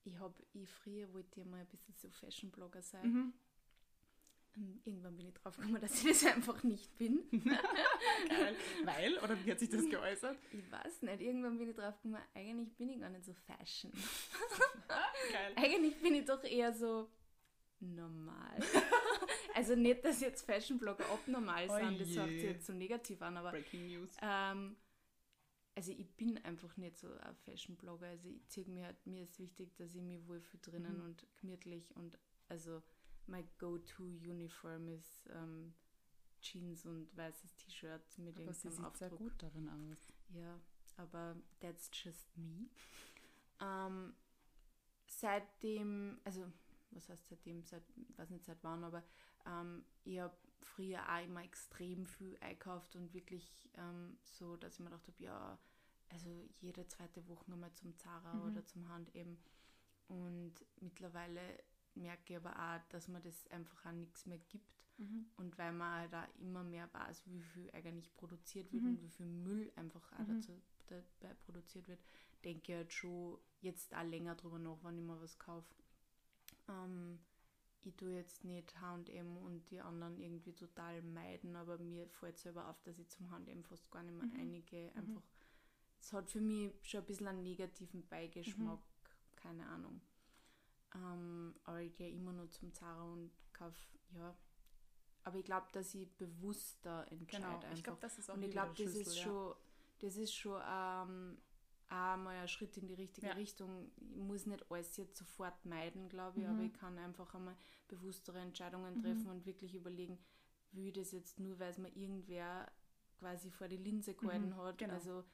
ich 0.04 0.18
habe, 0.18 0.34
ich 0.52 0.68
früher 0.68 1.12
wollte 1.12 1.40
ich 1.40 1.46
mal 1.46 1.60
ein 1.60 1.66
bisschen 1.66 1.94
so 1.94 2.10
Fashion-Blogger 2.10 2.82
sein. 2.82 3.12
Mhm. 3.12 3.32
Ähm, 4.56 4.80
irgendwann 4.84 5.16
bin 5.16 5.28
ich 5.28 5.34
drauf 5.34 5.56
gekommen, 5.56 5.78
dass 5.80 6.02
ich 6.02 6.08
das 6.08 6.24
einfach 6.24 6.62
nicht 6.62 6.96
bin. 6.98 7.20
Geil. 8.28 8.56
Weil? 8.84 9.18
Oder 9.18 9.44
wie 9.44 9.50
hat 9.52 9.60
sich 9.60 9.68
das 9.68 9.88
geäußert? 9.88 10.36
Ich 10.52 10.70
weiß 10.70 11.02
nicht. 11.02 11.20
Irgendwann 11.20 11.58
bin 11.58 11.70
ich 11.70 11.76
drauf 11.76 11.94
gekommen, 11.96 12.22
eigentlich 12.34 12.72
bin 12.76 12.90
ich 12.90 13.00
gar 13.00 13.10
nicht 13.10 13.24
so 13.24 13.34
Fashion. 13.34 13.92
Geil. 14.88 15.52
eigentlich 15.56 16.00
bin 16.00 16.14
ich 16.14 16.24
doch 16.24 16.42
eher 16.42 16.72
so 16.72 17.08
normal. 17.78 18.58
also 19.54 19.76
nicht, 19.76 20.04
dass 20.04 20.20
jetzt 20.20 20.44
Fashion-Blogger 20.44 21.08
abnormal 21.10 21.66
oh 21.68 21.76
sind, 21.76 22.00
das 22.00 22.08
hört 22.08 22.30
sich 22.30 22.42
jetzt 22.42 22.66
so 22.66 22.72
negativ 22.72 23.22
an, 23.22 23.36
aber 23.36 23.52
Breaking 23.52 23.86
News. 23.86 24.16
Ähm, 24.20 24.76
also 25.80 25.92
ich 25.92 26.14
bin 26.14 26.36
einfach 26.44 26.76
nicht 26.76 26.98
so 26.98 27.10
ein 27.10 27.34
Fashion-Blogger. 27.36 28.06
Also 28.06 28.28
ich 28.28 28.46
ziehe 28.48 28.68
mir 28.68 28.84
halt, 28.84 29.06
mir 29.06 29.22
ist 29.22 29.38
wichtig, 29.38 29.74
dass 29.76 29.94
ich 29.94 30.02
mich 30.02 30.20
wohlfühle 30.28 30.60
drinnen 30.60 30.98
mhm. 30.98 31.04
und 31.04 31.26
gemütlich 31.40 31.96
und 31.96 32.18
also 32.50 32.82
mein 33.26 33.48
Go-To-Uniform 33.56 34.88
ist 34.88 35.26
ähm, 35.32 35.72
Jeans 36.42 36.84
und 36.84 37.16
weißes 37.16 37.56
T-Shirt 37.56 38.18
mit 38.18 38.36
aber 38.36 38.52
sie 38.52 38.68
sieht 38.68 38.96
sehr 38.98 39.08
gut 39.08 39.32
darin 39.38 39.70
aus. 39.70 40.12
Ja, 40.34 40.60
aber 40.98 41.34
that's 41.60 41.90
just 41.94 42.36
me. 42.36 42.68
Ähm, 43.62 44.12
seitdem, 45.06 46.20
also 46.24 46.52
was 46.90 47.08
heißt 47.08 47.26
seitdem, 47.26 47.64
seit, 47.64 47.84
weiß 48.18 48.28
nicht 48.28 48.44
seit 48.44 48.62
wann, 48.62 48.84
aber 48.84 49.02
ähm, 49.46 49.86
ich 50.04 50.18
habe 50.18 50.36
früher 50.60 51.00
auch 51.08 51.24
immer 51.24 51.42
extrem 51.42 52.04
viel 52.04 52.36
einkauft 52.40 52.96
und 52.96 53.14
wirklich 53.14 53.70
ähm, 53.78 54.18
so, 54.24 54.58
dass 54.58 54.74
ich 54.74 54.80
mir 54.80 54.90
gedacht 54.90 55.06
habe, 55.06 55.22
ja, 55.22 55.58
also 56.10 56.30
jede 56.60 56.86
zweite 56.88 57.26
Woche 57.28 57.52
einmal 57.52 57.72
zum 57.72 57.96
Zara 57.96 58.34
mhm. 58.34 58.50
oder 58.50 58.66
zum 58.66 58.88
Hand 58.88 59.14
eben. 59.14 59.38
Und 60.08 60.54
mittlerweile 60.80 61.40
merke 61.94 62.32
ich 62.32 62.36
aber 62.36 62.54
auch, 62.56 62.80
dass 62.90 63.08
man 63.08 63.22
das 63.22 63.46
einfach 63.48 63.86
auch 63.86 63.92
nichts 63.92 64.26
mehr 64.26 64.38
gibt. 64.38 64.70
Mhm. 64.98 65.26
Und 65.36 65.56
weil 65.56 65.72
man 65.72 66.10
da 66.10 66.22
halt 66.22 66.36
immer 66.38 66.62
mehr 66.62 66.92
weiß, 66.92 67.22
wie 67.26 67.40
viel 67.40 67.70
eigentlich 67.72 68.14
produziert 68.14 68.72
wird 68.72 68.82
mhm. 68.82 68.90
und 68.90 69.02
wie 69.02 69.08
viel 69.08 69.26
Müll 69.26 69.72
einfach 69.76 70.12
auch 70.12 70.26
mhm. 70.26 70.36
dazu 70.36 70.60
dabei 70.88 71.34
produziert 71.46 71.88
wird, 71.88 72.00
denke 72.44 72.72
ich 72.72 72.76
halt 72.76 72.92
schon 72.92 73.38
jetzt 73.60 73.94
auch 73.94 74.02
länger 74.02 74.34
drüber 74.34 74.58
nach, 74.58 74.82
wenn 74.82 74.98
ich 74.98 75.04
mal 75.04 75.20
was 75.20 75.38
kaufe. 75.38 75.74
Ähm, 76.68 77.20
ich 77.82 77.94
tue 77.96 78.12
jetzt 78.12 78.44
nicht 78.44 78.78
H&M 78.80 79.36
und 79.38 79.70
die 79.70 79.80
anderen 79.80 80.18
irgendwie 80.18 80.52
total 80.52 81.00
meiden, 81.02 81.56
aber 81.56 81.78
mir 81.78 82.08
fällt 82.08 82.38
selber 82.38 82.68
auf, 82.68 82.80
dass 82.82 82.98
ich 82.98 83.08
zum 83.08 83.30
H&M 83.30 83.64
fast 83.64 83.90
gar 83.90 84.02
nicht 84.02 84.16
mehr 84.16 84.26
mhm. 84.26 84.40
einige. 84.40 84.90
Mhm. 84.90 84.98
Einfach, 84.98 85.22
es 86.00 86.12
hat 86.12 86.30
für 86.30 86.40
mich 86.40 86.72
schon 86.82 87.00
ein 87.00 87.06
bisschen 87.06 87.28
einen 87.28 87.42
negativen 87.42 88.06
Beigeschmack, 88.08 88.78
mhm. 88.78 89.36
keine 89.36 89.66
Ahnung. 89.68 90.00
Ähm, 90.94 91.54
aber 91.64 91.80
ich 91.82 91.94
gehe 91.94 92.10
immer 92.10 92.32
nur 92.32 92.50
zum 92.50 92.72
Zara 92.72 93.02
und 93.02 93.30
kaufe, 93.52 93.78
ja. 94.14 94.34
Aber 95.22 95.38
ich 95.38 95.44
glaube, 95.44 95.66
dass 95.72 95.94
ich 95.94 96.10
bewusster 96.16 97.06
entscheide 97.10 97.44
genau. 97.44 97.74
Ich 97.74 97.84
glaube, 97.84 98.00
das 98.00 98.18
ist 98.18 98.30
auch 98.30 98.34
Und 98.34 98.42
ich 98.42 98.50
glaube, 98.50 98.72
das, 98.76 98.94
ist 98.94 99.16
ja. 99.16 99.22
schon, 99.22 99.54
das 99.98 100.16
ist 100.16 100.34
schon 100.34 100.60
ähm, 100.66 101.38
auch 101.90 102.16
mal 102.16 102.36
ein 102.36 102.48
Schritt 102.48 102.76
in 102.78 102.86
die 102.86 102.94
richtige 102.94 103.26
ja. 103.26 103.34
Richtung. 103.34 103.90
Ich 103.98 104.16
muss 104.16 104.46
nicht 104.46 104.70
alles 104.70 104.96
jetzt 104.96 105.18
sofort 105.18 105.64
meiden, 105.66 106.08
glaube 106.08 106.40
ich, 106.40 106.46
mhm. 106.46 106.54
aber 106.54 106.62
ich 106.62 106.72
kann 106.72 106.98
einfach 106.98 107.34
einmal 107.34 107.56
bewusstere 107.88 108.38
Entscheidungen 108.38 108.94
treffen 108.96 109.24
mhm. 109.24 109.30
und 109.30 109.46
wirklich 109.46 109.74
überlegen, 109.74 110.18
will 110.72 110.86
ich 110.86 110.94
das 110.94 111.12
jetzt 111.12 111.38
nur, 111.38 111.58
weil 111.58 111.70
es 111.70 111.78
mir 111.78 111.94
irgendwer 111.94 112.70
quasi 113.18 113.50
vor 113.50 113.68
die 113.68 113.76
Linse 113.76 114.14
gehalten 114.14 114.50
mhm. 114.50 114.56
hat. 114.56 114.78
Genau. 114.78 114.94
Also 114.94 115.24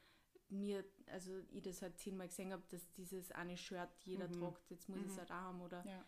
mir, 0.49 0.85
also 1.07 1.33
ich 1.51 1.63
das 1.63 1.83
halt 1.83 1.99
zehnmal 1.99 2.29
gesehen 2.29 2.53
habe, 2.53 2.63
dass 2.69 2.91
dieses 2.93 3.31
eine 3.33 3.57
Shirt 3.57 3.91
jeder 4.05 4.29
mhm. 4.29 4.41
tragt, 4.41 4.71
jetzt 4.71 4.89
muss 4.89 5.01
ich 5.01 5.07
es 5.07 5.15
mhm. 5.15 5.19
halt 5.19 5.31
auch 5.31 5.35
haben 5.35 5.61
oder 5.61 5.85
ja. 5.87 6.05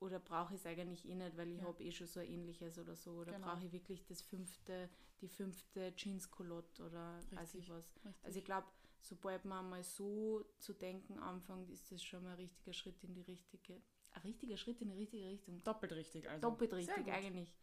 oder 0.00 0.18
brauche 0.18 0.54
ich 0.54 0.60
es 0.60 0.66
eigentlich 0.66 1.08
eh 1.08 1.14
nicht, 1.14 1.36
weil 1.36 1.50
ich 1.50 1.58
Ja. 1.60 1.66
habe 1.66 1.82
eh 1.82 1.90
schon 1.90 2.06
so 2.06 2.20
ein 2.20 2.26
ähnliches 2.26 2.78
oder 2.78 2.94
so. 2.94 3.12
Oder 3.12 3.32
Genau. 3.32 3.46
brauche 3.46 3.66
ich 3.66 3.72
wirklich 3.72 4.04
das 4.06 4.22
fünfte, 4.22 4.88
die 5.20 5.28
fünfte 5.28 5.94
Jeans-Culotte 5.94 6.84
oder 6.84 7.18
weiß 7.32 7.54
ich 7.54 7.68
was. 7.68 7.84
Richtig. 8.04 8.24
Also 8.24 8.38
ich 8.38 8.44
glaube, 8.44 8.68
sobald 9.00 9.44
man 9.44 9.68
mal 9.68 9.82
so 9.82 10.44
zu 10.58 10.72
denken 10.72 11.18
anfängt, 11.18 11.70
ist 11.70 11.90
das 11.92 12.02
schon 12.02 12.22
mal 12.24 12.30
ein 12.30 12.36
richtiger 12.36 12.72
Schritt 12.72 13.02
in 13.04 13.14
die 13.14 13.22
richtige, 13.22 13.82
ein 14.12 14.22
richtiger 14.22 14.56
Schritt 14.56 14.80
in 14.80 14.90
die 14.90 14.96
richtige 14.96 15.28
Richtung. 15.28 15.62
Doppelt 15.64 15.92
richtig. 15.92 16.28
Also. 16.28 16.48
Doppelt 16.48 16.72
richtig 16.72 17.12
eigentlich. 17.12 17.54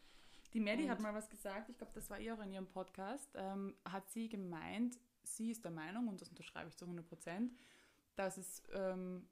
Die 0.54 0.60
Maddie 0.62 0.90
hat 0.90 1.02
mal 1.02 1.14
was 1.14 1.30
gesagt, 1.30 1.70
ich 1.70 1.78
glaube, 1.78 1.92
das 1.94 2.10
war 2.10 2.20
ihr 2.20 2.34
auch 2.34 2.42
in 2.42 2.52
ihrem 2.52 2.68
Podcast, 2.68 3.30
ähm, 3.36 3.76
hat 3.84 4.10
sie 4.10 4.30
gemeint, 4.30 4.98
sie 5.25 5.51
ist 5.51 5.63
der 5.63 5.72
Meinung, 5.72 6.08
und 6.08 6.22
das 6.22 6.29
unterschreibe 6.29 6.70
ich 6.70 6.75
zu 6.77 6.86
100 6.86 7.05
Prozent, 7.08 7.53
dass 8.15 8.38
es 8.38 8.63
ähm, 8.74 9.27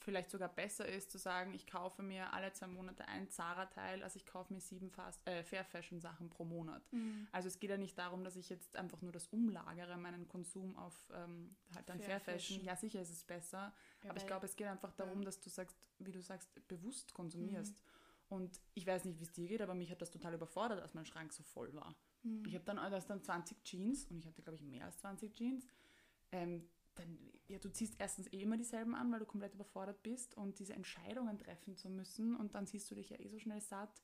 vielleicht 0.00 0.30
sogar 0.30 0.48
besser 0.50 0.86
ist 0.86 1.10
zu 1.10 1.18
sagen, 1.18 1.54
ich 1.54 1.66
kaufe 1.66 2.02
mir 2.02 2.32
alle 2.34 2.52
zwei 2.52 2.66
Monate 2.66 3.06
ein 3.08 3.30
Zara-Teil, 3.30 4.02
als 4.02 4.16
ich 4.16 4.26
kaufe 4.26 4.52
mir 4.52 4.60
sieben 4.60 4.90
Fast, 4.90 5.26
äh, 5.26 5.42
Fair-Fashion-Sachen 5.42 6.28
pro 6.28 6.44
Monat. 6.44 6.82
Also 7.32 7.48
es 7.48 7.58
geht 7.58 7.70
ja 7.70 7.78
nicht 7.78 7.96
darum, 7.98 8.22
dass 8.22 8.36
ich 8.36 8.48
jetzt 8.50 8.76
einfach 8.76 9.00
nur 9.00 9.12
das 9.12 9.28
umlagere, 9.28 9.96
meinen 9.96 10.28
Konsum 10.28 10.76
auf 10.76 10.94
ähm, 11.14 11.56
halt 11.74 11.88
dann 11.88 11.98
Fair 12.00 12.20
Fair 12.20 12.34
Fashion. 12.34 12.56
Fashion. 12.56 12.64
Ja, 12.64 12.76
sicher 12.76 13.00
ist 13.00 13.10
es 13.10 13.24
besser, 13.24 13.72
Ja, 14.02 14.10
aber 14.10 14.18
ich 14.18 14.26
glaube, 14.26 14.44
es 14.46 14.56
geht 14.56 14.66
einfach 14.66 14.92
darum, 14.92 15.20
Ja. 15.20 15.24
dass 15.26 15.40
du 15.40 15.48
sagst, 15.48 15.76
wie 15.98 16.12
du 16.12 16.20
sagst, 16.20 16.50
bewusst 16.68 17.14
konsumierst. 17.14 17.74
Und 18.28 18.60
ich 18.74 18.86
weiß 18.86 19.04
nicht, 19.04 19.20
wie 19.20 19.24
es 19.24 19.32
dir 19.32 19.46
geht, 19.48 19.62
aber 19.62 19.74
mich 19.74 19.90
hat 19.90 20.02
das 20.02 20.10
total 20.10 20.34
überfordert, 20.34 20.80
als 20.80 20.92
mein 20.94 21.06
Schrank 21.06 21.32
so 21.32 21.42
voll 21.42 21.72
war. 21.74 21.94
Mhm. 22.24 22.44
Ich 22.46 22.54
habe 22.54 22.64
dann, 22.64 22.76
da 22.76 22.96
ist 22.96 23.06
dann 23.08 23.22
20 23.22 23.62
Jeans 23.64 24.06
und 24.06 24.18
ich 24.18 24.26
hatte, 24.26 24.42
glaube 24.42 24.56
ich, 24.56 24.62
mehr 24.62 24.86
als 24.86 24.98
20 24.98 25.32
Jeans. 25.34 25.66
Ähm, 26.32 26.68
dann, 26.96 27.18
ja, 27.48 27.58
du 27.58 27.70
ziehst 27.70 27.96
erstens 27.98 28.32
eh 28.32 28.42
immer 28.42 28.56
dieselben 28.56 28.94
an, 28.94 29.10
weil 29.12 29.18
du 29.20 29.26
komplett 29.26 29.54
überfordert 29.54 30.02
bist 30.02 30.34
und 30.36 30.58
diese 30.58 30.74
Entscheidungen 30.74 31.38
treffen 31.38 31.76
zu 31.76 31.88
müssen 31.90 32.36
und 32.36 32.54
dann 32.54 32.66
siehst 32.66 32.90
du 32.90 32.94
dich 32.94 33.10
ja 33.10 33.18
eh 33.18 33.28
so 33.28 33.38
schnell 33.38 33.60
satt. 33.60 34.02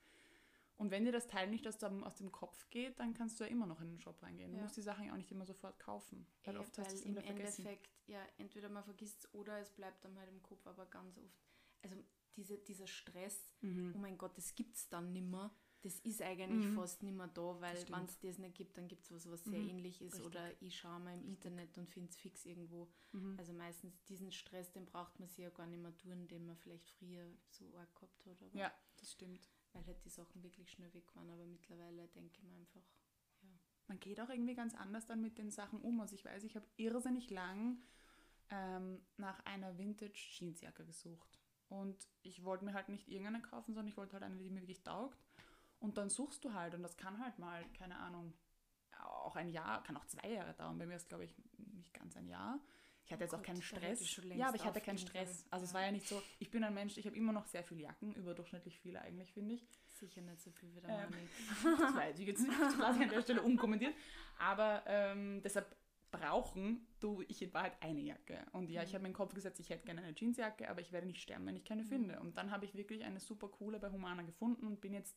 Und 0.76 0.90
wenn 0.90 1.04
dir 1.04 1.12
das 1.12 1.26
Teil 1.26 1.48
nicht 1.50 1.68
aus 1.68 1.76
dem, 1.78 2.02
aus 2.04 2.14
dem 2.16 2.32
Kopf 2.32 2.68
geht, 2.70 2.98
dann 2.98 3.12
kannst 3.12 3.38
du 3.38 3.44
ja 3.44 3.50
immer 3.50 3.66
noch 3.66 3.80
in 3.82 3.88
den 3.90 4.00
Shop 4.00 4.22
reingehen. 4.22 4.50
Du 4.50 4.56
Ja. 4.56 4.62
musst 4.62 4.76
die 4.78 4.82
Sachen 4.82 5.04
ja 5.04 5.12
auch 5.12 5.16
nicht 5.18 5.30
immer 5.30 5.44
sofort 5.44 5.78
kaufen, 5.78 6.26
weil 6.44 6.56
Eh, 6.56 6.58
oft 6.58 6.78
hast 6.78 6.90
du 6.92 6.94
es 6.96 7.02
im 7.02 7.14
vergessen. 7.14 7.66
Endeffekt, 7.66 7.90
ja, 8.06 8.18
entweder 8.38 8.68
man 8.70 8.82
vergisst 8.82 9.18
es 9.24 9.34
oder 9.34 9.58
es 9.60 9.70
bleibt 9.70 10.04
dann 10.04 10.18
halt 10.18 10.30
im 10.30 10.42
Kopf, 10.42 10.66
aber 10.66 10.86
ganz 10.86 11.18
oft, 11.18 11.38
also 11.82 11.96
diese, 12.34 12.56
dieser 12.58 12.86
Stress, 12.86 13.54
Mhm. 13.60 13.92
oh 13.94 13.98
mein 13.98 14.16
Gott, 14.16 14.36
das 14.38 14.54
gibt 14.54 14.74
es 14.76 14.88
dann 14.88 15.12
nimmer. 15.12 15.54
Das 15.82 15.98
ist 16.00 16.20
eigentlich 16.20 16.66
Mhm. 16.66 16.74
fast 16.74 17.02
nimmer 17.02 17.26
da, 17.28 17.58
weil 17.60 17.88
wenn 17.88 18.04
es 18.04 18.18
das 18.20 18.36
nicht 18.38 18.54
gibt, 18.54 18.76
dann 18.76 18.86
gibt 18.86 19.04
es 19.04 19.12
was, 19.12 19.30
was 19.30 19.42
sehr 19.44 19.58
Mhm. 19.60 19.68
ähnlich 19.70 20.02
ist 20.02 20.12
Richtig. 20.14 20.26
oder 20.26 20.62
ich 20.62 20.76
schaue 20.78 21.00
mal 21.00 21.14
im 21.14 21.24
Internet 21.24 21.78
und 21.78 21.88
finde 21.88 22.10
es 22.10 22.16
fix 22.16 22.44
irgendwo. 22.44 22.86
Mhm. 23.12 23.36
Also 23.38 23.54
meistens 23.54 24.02
diesen 24.04 24.30
Stress, 24.30 24.70
den 24.72 24.84
braucht 24.84 25.18
man 25.18 25.28
sich 25.28 25.38
ja 25.38 25.48
gar 25.50 25.66
nicht 25.66 25.80
mehr 25.80 25.96
tun, 25.96 26.28
den 26.28 26.44
man 26.44 26.56
vielleicht 26.58 26.90
früher 26.90 27.24
so 27.48 27.64
arg 27.78 27.94
gehabt 27.94 28.26
hat. 28.26 28.42
Aber 28.42 28.54
Ja, 28.54 28.70
das 28.98 29.12
stimmt. 29.12 29.48
Weil 29.72 29.86
halt 29.86 30.04
die 30.04 30.10
Sachen 30.10 30.42
wirklich 30.42 30.70
schnell 30.70 30.92
weg 30.92 31.14
waren, 31.16 31.30
aber 31.30 31.46
mittlerweile 31.46 32.08
denke 32.08 32.32
ich 32.36 32.42
mir 32.42 32.56
einfach, 32.56 32.82
ja. 33.42 33.48
man 33.86 33.98
geht 34.00 34.20
auch 34.20 34.28
irgendwie 34.28 34.54
ganz 34.54 34.74
anders 34.74 35.06
dann 35.06 35.22
mit 35.22 35.38
den 35.38 35.50
Sachen 35.50 35.80
um. 35.80 36.00
Also 36.00 36.14
ich 36.14 36.24
weiß, 36.26 36.44
ich 36.44 36.56
habe 36.56 36.66
irrsinnig 36.76 37.30
lang 37.30 37.80
ähm, 38.50 39.00
nach 39.16 39.38
einer 39.46 39.78
Vintage 39.78 40.12
Jeansjacke 40.32 40.84
gesucht. 40.84 41.38
Und 41.68 41.96
ich 42.22 42.42
wollte 42.44 42.64
mir 42.64 42.74
halt 42.74 42.88
nicht 42.88 43.08
irgendeine 43.08 43.40
kaufen, 43.40 43.72
sondern 43.74 43.88
ich 43.88 43.96
wollte 43.96 44.14
halt 44.14 44.24
eine, 44.24 44.36
die 44.36 44.50
mir 44.50 44.60
wirklich 44.60 44.82
taugt. 44.82 45.16
Und 45.80 45.96
dann 45.98 46.08
suchst 46.10 46.44
du 46.44 46.52
halt 46.52 46.74
und 46.74 46.82
das 46.82 46.96
kann 46.96 47.18
halt 47.22 47.38
mal, 47.38 47.64
keine 47.72 47.96
Ahnung, 47.98 48.34
auch 49.02 49.34
ein 49.36 49.48
Jahr, 49.48 49.82
kann 49.82 49.96
auch 49.96 50.04
zwei 50.06 50.28
Jahre 50.30 50.52
dauern. 50.54 50.78
Bei 50.78 50.86
mir 50.86 50.96
ist, 50.96 51.08
glaube 51.08 51.24
ich, 51.24 51.34
nicht 51.74 51.92
ganz 51.94 52.16
ein 52.16 52.26
Jahr. 52.28 52.60
Ich 53.06 53.12
hatte 53.12 53.22
Oh 53.22 53.24
jetzt 53.24 53.34
auch 53.34 53.38
Gott, 53.38 53.46
keinen 53.46 53.62
hätte 53.62 54.02
ich 54.02 54.10
Stress. 54.10 54.36
Ja, 54.36 54.48
aber 54.48 54.56
ich 54.56 54.64
hatte 54.64 54.80
keinen 54.80 54.98
Stress. 54.98 55.46
Also 55.50 55.64
es 55.64 55.70
Ja. 55.70 55.74
war 55.78 55.84
ja 55.86 55.92
nicht 55.92 56.06
so, 56.06 56.22
ich 56.38 56.50
bin 56.50 56.62
ein 56.62 56.74
Mensch, 56.74 56.96
ich 56.98 57.06
habe 57.06 57.16
immer 57.16 57.32
noch 57.32 57.46
sehr 57.46 57.64
viele 57.64 57.80
Jacken, 57.82 58.14
überdurchschnittlich 58.14 58.78
viele 58.78 59.00
eigentlich, 59.00 59.32
finde 59.32 59.54
ich. 59.54 59.66
Sicher 59.86 60.20
nicht 60.20 60.40
so 60.42 60.50
viel 60.52 60.74
wie 60.74 60.80
der 60.80 60.90
Ähm. 60.90 61.12
Das 61.78 61.94
weiß 61.96 62.18
ich 62.18 62.26
jetzt 62.26 62.40
nicht, 62.42 62.60
das 62.60 62.76
lasse 62.76 62.98
ich 62.98 63.04
an 63.04 63.10
der 63.10 63.22
Stelle 63.22 63.42
unkommentiert. 63.42 63.94
Aber 64.38 64.84
ähm, 64.86 65.40
deshalb 65.42 65.74
brauchen 66.12 66.86
du 67.00 67.22
ich 67.28 67.40
in 67.42 67.52
Wahrheit 67.54 67.80
eine 67.82 68.00
Jacke. 68.00 68.44
Und 68.52 68.70
ja, 68.70 68.82
ich 68.82 68.90
Mhm. 68.90 68.94
habe 68.94 69.02
mir 69.02 69.08
in 69.08 69.12
den 69.12 69.16
Kopf 69.16 69.34
gesetzt, 69.34 69.60
ich 69.60 69.70
hätte 69.70 69.86
gerne 69.86 70.02
eine 70.02 70.14
Jeansjacke, 70.14 70.68
aber 70.68 70.80
ich 70.80 70.92
werde 70.92 71.06
nicht 71.06 71.20
sterben, 71.22 71.46
wenn 71.46 71.56
ich 71.56 71.64
keine 71.64 71.82
Mhm. 71.82 71.88
finde. 71.88 72.20
Und 72.20 72.36
dann 72.36 72.50
habe 72.50 72.64
ich 72.64 72.74
wirklich 72.74 73.04
eine 73.04 73.20
super 73.20 73.48
coole 73.48 73.78
bei 73.80 73.90
Humana 73.90 74.22
gefunden 74.22 74.66
und 74.66 74.80
bin 74.80 74.92
jetzt, 74.92 75.16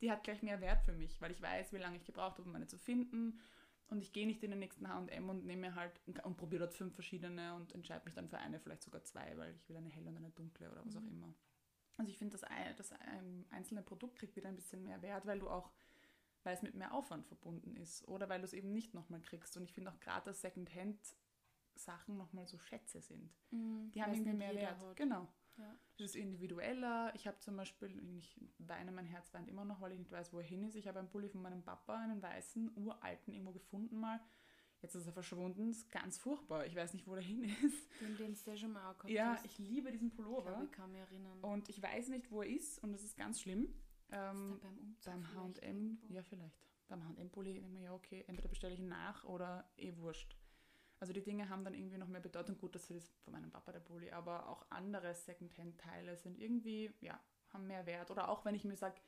die 0.00 0.10
hat 0.10 0.24
gleich 0.24 0.42
mehr 0.42 0.60
Wert 0.60 0.82
für 0.82 0.92
mich, 0.92 1.20
weil 1.20 1.30
ich 1.32 1.40
weiß, 1.42 1.72
wie 1.72 1.78
lange 1.78 1.96
ich 1.96 2.04
gebraucht 2.04 2.38
habe, 2.38 2.48
um 2.48 2.54
eine 2.54 2.66
zu 2.66 2.78
finden. 2.78 3.40
Und 3.88 4.00
ich 4.02 4.12
gehe 4.12 4.26
nicht 4.26 4.42
in 4.42 4.50
den 4.50 4.60
nächsten 4.60 4.88
H&M 4.88 5.28
und 5.28 5.44
nehme 5.44 5.74
halt 5.74 6.00
und 6.24 6.36
probiere 6.36 6.60
dort 6.64 6.74
fünf 6.74 6.94
verschiedene 6.94 7.54
und 7.54 7.72
entscheide 7.74 8.04
mich 8.06 8.14
dann 8.14 8.28
für 8.28 8.38
eine, 8.38 8.58
vielleicht 8.58 8.82
sogar 8.82 9.04
zwei, 9.04 9.36
weil 9.36 9.54
ich 9.54 9.68
will 9.68 9.76
eine 9.76 9.90
helle 9.90 10.08
und 10.08 10.16
eine 10.16 10.30
dunkle 10.30 10.70
oder 10.72 10.84
was 10.86 10.96
auch 10.96 11.02
Mhm. 11.02 11.08
immer. 11.08 11.34
Also 11.96 12.10
ich 12.10 12.18
finde, 12.18 12.36
das, 12.36 12.48
das 12.76 12.92
ein 12.92 13.44
einzelne 13.50 13.82
Produkt 13.82 14.16
kriegt 14.18 14.36
wieder 14.36 14.48
ein 14.48 14.56
bisschen 14.56 14.82
mehr 14.82 15.00
Wert, 15.02 15.26
weil 15.26 15.38
du 15.38 15.48
auch, 15.48 15.70
weil 16.42 16.54
es 16.56 16.62
mit 16.62 16.74
mehr 16.74 16.92
Aufwand 16.94 17.26
verbunden 17.26 17.76
ist 17.76 18.08
oder 18.08 18.28
weil 18.28 18.40
du 18.40 18.46
es 18.46 18.52
eben 18.54 18.72
nicht 18.72 18.94
nochmal 18.94 19.20
kriegst. 19.20 19.56
Und 19.56 19.64
ich 19.64 19.72
finde 19.74 19.92
auch 19.92 20.00
gerade, 20.00 20.24
dass 20.24 20.40
Secondhand-Sachen 20.40 22.16
nochmal 22.16 22.46
so 22.46 22.58
Schätze 22.58 23.00
sind. 23.00 23.30
Die 23.50 24.02
haben 24.02 24.12
irgendwie 24.14 24.30
nicht 24.32 24.38
mehr 24.38 24.54
Wert. 24.54 24.80
hat. 24.80 24.96
Genau. 24.96 25.28
Ja. 25.56 25.76
Das 25.98 26.06
ist 26.10 26.16
individueller. 26.16 27.12
Ich 27.14 27.26
habe 27.26 27.38
zum 27.38 27.56
Beispiel, 27.56 27.96
ich 28.18 28.40
weine, 28.58 28.90
mein 28.92 29.06
Herz 29.06 29.32
weint 29.34 29.48
immer 29.48 29.64
noch, 29.64 29.80
weil 29.80 29.92
ich 29.92 29.98
nicht 29.98 30.10
weiß, 30.10 30.32
wo 30.32 30.38
er 30.38 30.44
hin 30.44 30.64
ist. 30.64 30.74
Ich 30.74 30.88
habe 30.88 30.98
einen 30.98 31.08
Pulli 31.08 31.28
von 31.28 31.42
meinem 31.42 31.62
Papa, 31.62 31.96
einen 31.98 32.20
weißen, 32.20 32.72
uralten, 32.76 33.32
irgendwo 33.32 33.52
gefunden 33.52 33.98
mal. 33.98 34.20
Jetzt 34.82 34.96
ist 34.96 35.06
er 35.06 35.12
verschwunden. 35.12 35.70
Ist 35.70 35.90
ganz 35.90 36.18
furchtbar. 36.18 36.66
Ich 36.66 36.74
weiß 36.74 36.92
nicht, 36.94 37.06
wo 37.06 37.14
der 37.14 37.22
hin 37.22 37.44
ist. 37.44 37.88
Den, 38.00 38.16
den 38.16 38.34
du 38.34 38.56
schon 38.56 38.72
mal 38.72 38.90
auch 38.90 38.98
gehabt 38.98 39.10
Ja, 39.10 39.34
hast. 39.34 39.44
ich 39.46 39.58
liebe 39.58 39.90
diesen 39.92 40.08
Ich 40.08 40.14
Pullover. 40.16 40.42
glaube, 40.50 40.64
ich 40.64 40.72
kann 40.72 40.90
mich 40.92 41.00
erinnern. 41.00 41.40
Und 41.40 41.68
ich 41.68 41.80
weiß 41.82 42.08
nicht, 42.08 42.30
wo 42.30 42.42
er 42.42 42.48
ist 42.50 42.82
und 42.82 42.92
das 42.92 43.02
ist 43.02 43.16
ganz 43.16 43.40
schlimm. 43.40 43.64
ist 43.64 43.72
Ähm, 44.10 44.58
der 44.62 44.68
beim 44.68 44.78
Umzug 44.78 45.04
beim 45.04 45.34
H&M, 45.34 45.98
ja 46.10 46.22
vielleicht. 46.22 46.58
Beim 46.88 47.02
H&M-Pulli 47.08 47.54
denke 47.54 47.68
ich 47.68 47.72
mir, 47.72 47.82
ja 47.84 47.92
okay, 47.94 48.24
entweder 48.26 48.48
bestelle 48.48 48.74
ich 48.74 48.80
ihn 48.80 48.88
nach 48.88 49.24
oder 49.24 49.70
eh 49.78 49.96
wurscht. 49.96 50.36
Also 51.00 51.12
die 51.12 51.22
Dinge 51.22 51.48
haben 51.48 51.64
dann 51.64 51.74
irgendwie 51.74 51.98
noch 51.98 52.08
mehr 52.08 52.20
Bedeutung. 52.20 52.56
Gut, 52.58 52.74
das 52.74 52.90
ist 52.90 53.14
von 53.24 53.32
meinem 53.32 53.50
Papa 53.50 53.72
der 53.72 53.80
Pulli, 53.80 54.10
aber 54.10 54.48
auch 54.48 54.64
andere 54.70 55.14
Secondhand-Teile 55.14 56.16
sind 56.16 56.38
irgendwie, 56.38 56.92
ja, 57.00 57.20
haben 57.52 57.66
mehr 57.66 57.86
Wert. 57.86 58.10
Oder 58.10 58.28
auch 58.28 58.44
wenn 58.44 58.54
ich 58.54 58.64
mir 58.64 58.76
sage, 58.76 59.00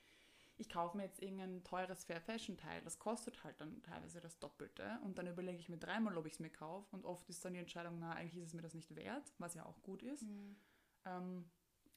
ich 0.58 0.68
kaufe 0.70 0.96
mir 0.96 1.04
jetzt 1.04 1.22
irgendein 1.22 1.62
teures 1.64 2.04
Fair-Fashion-Teil, 2.04 2.82
das 2.82 2.98
kostet 2.98 3.44
halt 3.44 3.60
dann 3.60 3.82
teilweise 3.82 4.20
das 4.20 4.38
Doppelte 4.38 4.98
und 5.04 5.18
dann 5.18 5.26
überlege 5.26 5.58
ich 5.58 5.68
mir 5.68 5.76
dreimal, 5.76 6.16
ob 6.16 6.26
ich 6.26 6.34
es 6.34 6.40
mir 6.40 6.50
kaufe 6.50 6.94
und 6.96 7.04
oft 7.04 7.28
ist 7.28 7.44
dann 7.44 7.52
die 7.52 7.60
Entscheidung, 7.60 7.98
na, 7.98 8.12
eigentlich 8.12 8.38
ist 8.42 8.48
es 8.48 8.54
mir 8.54 8.62
das 8.62 8.74
nicht 8.74 8.94
wert, 8.96 9.32
was 9.38 9.54
ja 9.54 9.66
auch 9.66 9.82
gut 9.82 10.02
ist. 10.02 10.22
Mhm. 10.22 10.56
Ähm, 11.04 11.50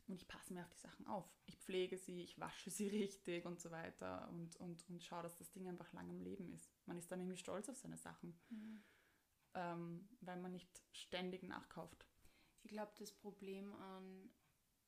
und 0.08 0.16
ich 0.16 0.28
passe 0.28 0.54
mir 0.54 0.62
auf 0.62 0.70
die 0.70 0.80
Sachen 0.80 1.08
auf. 1.08 1.26
Ich 1.46 1.56
pflege 1.58 1.96
sie, 1.98 2.22
ich 2.22 2.40
wasche 2.40 2.70
sie 2.72 2.88
richtig 2.90 3.46
und 3.46 3.60
so 3.60 3.72
weiter 3.72 4.28
und, 4.30 4.56
und, 4.58 4.84
und 4.90 5.04
schaue, 5.04 5.24
dass 5.24 5.38
das 5.38 5.52
Ding 5.52 5.68
einfach 5.68 5.94
lang 5.94 6.10
im 6.10 6.20
Leben 6.20 6.52
ist. 6.52 6.70
Man 6.86 6.98
ist 6.98 7.12
dann 7.12 7.20
irgendwie 7.20 7.38
stolz 7.38 7.70
auf 7.70 7.78
seine 7.78 7.98
Sachen, 7.98 8.38
Mhm. 8.50 8.82
Ähm, 9.54 10.08
weil 10.22 10.38
man 10.38 10.52
nicht 10.52 10.82
ständig 10.92 11.44
nachkauft. 11.44 12.06
Ich 12.64 12.72
glaube, 12.72 12.92
das 12.98 13.12
Problem 13.12 13.74
an, 13.76 14.30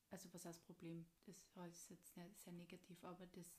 also 0.10 0.34
was 0.34 0.46
heißt 0.46 0.66
Problem? 0.66 1.06
Das 1.26 1.38
ist 1.68 1.90
jetzt 1.90 2.18
nicht 2.18 2.38
sehr 2.40 2.54
negativ, 2.54 3.04
aber 3.04 3.26
das, 3.28 3.56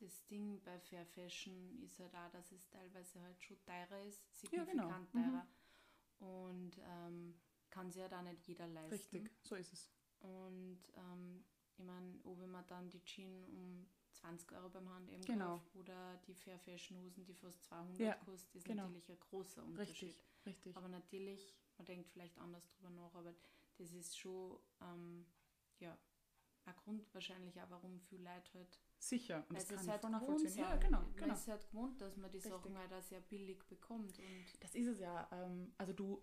das 0.00 0.26
Ding 0.26 0.60
bei 0.62 0.78
Fair 0.80 1.06
Fashion 1.06 1.80
ist 1.82 1.98
halt 1.98 2.14
auch, 2.14 2.30
dass 2.30 2.50
es 2.52 2.68
teilweise 2.68 3.20
halt 3.22 3.40
schon 3.42 3.60
teurer 3.64 4.02
ist, 4.02 4.22
Ja, 4.50 4.64
genau. 4.64 4.88
signifikant 4.88 5.12
Mhm. 5.12 5.30
teurer. 5.32 5.46
Und 6.18 6.78
ähm, 6.78 7.40
kann 7.70 7.90
sich 7.90 8.00
ja 8.00 8.08
da 8.08 8.22
nicht 8.22 8.46
jeder 8.46 8.66
leisten. 8.68 8.92
Richtig, 8.92 9.30
so 9.42 9.54
ist 9.56 9.72
es. 9.72 9.90
Und 10.20 10.80
ähm, 10.96 11.44
ich 11.76 11.84
meine, 11.84 12.18
ob 12.24 12.38
mir 12.38 12.62
dann 12.68 12.88
die 12.88 13.02
Jeans 13.04 13.48
um 13.48 13.86
20 14.12 14.52
Euro 14.52 14.68
beim 14.70 14.88
H&M 14.88 15.24
Genau. 15.26 15.56
kaufe 15.58 15.78
oder 15.78 16.16
die 16.26 16.34
Fair 16.34 16.58
Fashion 16.58 16.98
Hosen, 17.02 17.24
die 17.24 17.34
fast 17.34 17.62
200 17.64 18.00
Ja, 18.00 18.14
kosten, 18.24 18.56
ist 18.58 18.66
genau. 18.66 18.84
natürlich 18.84 19.10
ein 19.10 19.20
großer 19.20 19.62
Unterschied. 19.64 20.14
Richtig, 20.14 20.24
richtig. 20.46 20.76
Aber 20.76 20.88
natürlich, 20.88 21.54
man 21.78 21.86
denkt 21.86 22.08
vielleicht 22.10 22.38
anders 22.38 22.66
drüber 22.68 22.90
nach, 22.90 23.14
aber 23.14 23.34
das 23.76 23.92
ist 23.92 24.16
schon 24.18 24.58
ähm, 24.80 25.26
ja, 25.78 25.98
ein 26.66 26.76
Grund 26.76 27.12
wahrscheinlich 27.12 27.60
auch, 27.60 27.70
warum 27.70 28.00
viele 28.00 28.24
Leute 28.24 28.54
halt, 28.54 28.80
Sicher, 28.98 29.44
und 29.48 29.56
das 29.56 29.68
sie 29.68 29.74
kann 29.74 29.84
es 29.84 29.90
halt 29.90 30.02
nachvollziehen. 30.04 30.48
sind. 30.50 30.60
Ja, 30.62 30.76
genau, 30.76 31.02
genau. 31.16 31.34
ist 31.34 31.48
halt 31.48 31.68
gewohnt, 31.68 32.00
dass 32.00 32.16
man 32.16 32.30
die 32.30 32.38
Richtig. 32.38 32.52
Sachen 32.52 32.78
halt 32.78 32.92
auch 32.92 33.02
sehr 33.02 33.20
billig 33.20 33.62
bekommt. 33.68 34.18
Und 34.18 34.62
Das 34.62 34.74
ist 34.74 34.86
es 34.86 34.98
ja. 35.00 35.28
Ähm, 35.30 35.74
also 35.76 35.92
du, 35.92 36.22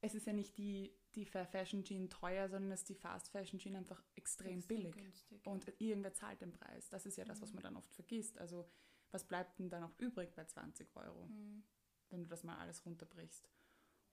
es 0.00 0.14
ist 0.14 0.26
ja 0.26 0.32
nicht 0.32 0.56
die, 0.56 0.94
die 1.16 1.24
Fair 1.26 1.46
Fashion 1.46 1.82
Jean 1.82 2.08
teuer, 2.08 2.48
sondern 2.48 2.70
es 2.70 2.80
ist 2.80 2.88
die 2.90 2.94
Fast 2.94 3.28
Fashion 3.30 3.58
Jean 3.58 3.74
einfach 3.74 4.00
extrem, 4.14 4.58
extrem 4.58 4.76
billig. 4.82 4.94
günstig. 4.94 5.44
Und 5.46 5.66
irgendwer 5.80 6.14
zahlt 6.14 6.40
den 6.42 6.52
Preis. 6.52 6.88
Das 6.88 7.04
ist 7.06 7.16
ja 7.16 7.24
das, 7.24 7.42
was 7.42 7.50
Mhm. 7.50 7.56
man 7.56 7.62
dann 7.64 7.76
oft 7.76 7.92
vergisst. 7.92 8.38
Also 8.38 8.68
was 9.10 9.26
bleibt 9.26 9.58
denn 9.58 9.68
dann 9.68 9.80
noch 9.82 9.98
übrig 9.98 10.32
bei 10.36 10.44
20 10.44 10.94
Euro? 10.94 11.26
Mhm. 11.26 11.64
Wenn 12.10 12.22
du 12.22 12.28
das 12.28 12.44
mal 12.44 12.58
alles 12.58 12.84
runterbrichst. 12.84 13.48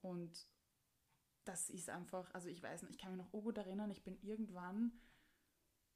Und 0.02 0.48
das 1.44 1.70
ist 1.70 1.90
einfach, 1.90 2.34
also 2.34 2.50
ich 2.50 2.62
weiß 2.62 2.84
nicht, 2.84 2.92
ich 2.92 2.98
kann 2.98 3.12
mich 3.12 3.20
noch 3.20 3.32
so 3.32 3.42
gut 3.42 3.58
erinnern, 3.58 3.90
ich 3.90 4.04
bin 4.04 4.18
irgendwann, 4.22 4.92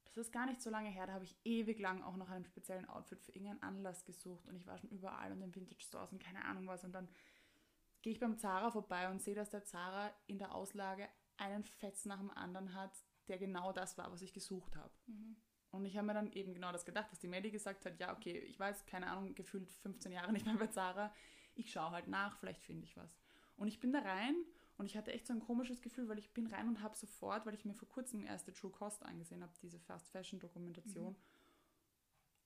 das 0.04 0.16
ist 0.16 0.32
gar 0.32 0.46
nicht 0.46 0.60
so 0.60 0.70
lange 0.70 0.88
her, 0.88 1.06
da 1.06 1.14
habe 1.14 1.24
ich 1.24 1.38
ewig 1.44 1.78
lang 1.78 2.02
auch 2.02 2.16
nach 2.16 2.30
einem 2.30 2.44
speziellen 2.44 2.88
Outfit 2.88 3.22
für 3.22 3.32
irgendeinen 3.32 3.62
Anlass 3.62 4.04
gesucht 4.04 4.46
und 4.48 4.56
ich 4.56 4.66
war 4.66 4.78
schon 4.78 4.90
überall 4.90 5.32
und 5.32 5.42
in 5.42 5.54
Vintage 5.54 5.82
Stores 5.82 6.12
und 6.12 6.22
keine 6.22 6.44
Ahnung 6.44 6.66
was 6.66 6.84
und 6.84 6.92
dann 6.92 7.08
gehe 8.02 8.12
ich 8.12 8.20
beim 8.20 8.38
Zara 8.38 8.70
vorbei 8.70 9.10
und 9.10 9.22
sehe, 9.22 9.34
dass 9.34 9.50
der 9.50 9.64
Zara 9.64 10.10
in 10.26 10.38
der 10.38 10.54
Auslage 10.54 11.08
einen 11.36 11.64
Fetz 11.64 12.04
nach 12.04 12.18
dem 12.18 12.30
anderen 12.30 12.74
hat, 12.74 12.92
der 13.28 13.38
genau 13.38 13.72
das 13.72 13.96
war, 13.96 14.10
was 14.10 14.22
ich 14.22 14.32
gesucht 14.32 14.76
habe. 14.76 14.92
Mhm. 15.06 15.36
Und 15.70 15.86
ich 15.86 15.96
habe 15.96 16.06
mir 16.06 16.14
dann 16.14 16.30
eben 16.32 16.52
genau 16.52 16.70
das 16.72 16.84
gedacht, 16.84 17.10
was 17.10 17.18
die 17.18 17.28
Melly 17.28 17.50
gesagt 17.50 17.86
hat, 17.86 17.98
ja, 17.98 18.14
okay, 18.14 18.38
ich 18.40 18.58
weiß, 18.58 18.84
keine 18.84 19.06
Ahnung, 19.06 19.34
gefühlt 19.34 19.70
15 19.70 20.12
Jahre 20.12 20.32
nicht 20.32 20.44
mehr 20.44 20.56
bei 20.56 20.66
Zara, 20.66 21.14
ich 21.54 21.72
schaue 21.72 21.90
halt 21.90 22.08
nach, 22.08 22.38
vielleicht 22.38 22.62
finde 22.62 22.84
ich 22.84 22.96
was. 22.96 23.18
Und 23.56 23.68
ich 23.68 23.80
bin 23.80 23.92
da 23.92 24.00
rein 24.00 24.34
und 24.76 24.86
ich 24.86 24.96
hatte 24.96 25.12
echt 25.12 25.26
so 25.26 25.32
ein 25.32 25.40
komisches 25.40 25.82
Gefühl, 25.82 26.08
weil 26.08 26.18
ich 26.18 26.32
bin 26.32 26.46
rein 26.46 26.68
und 26.68 26.82
habe 26.82 26.96
sofort, 26.96 27.46
weil 27.46 27.54
ich 27.54 27.64
mir 27.64 27.74
vor 27.74 27.88
kurzem 27.88 28.24
erst 28.24 28.46
die 28.46 28.52
True 28.52 28.70
Cost 28.70 29.04
angesehen 29.04 29.42
habe, 29.42 29.52
diese 29.62 29.78
Fast 29.78 30.08
Fashion 30.10 30.40
Dokumentation. 30.40 31.16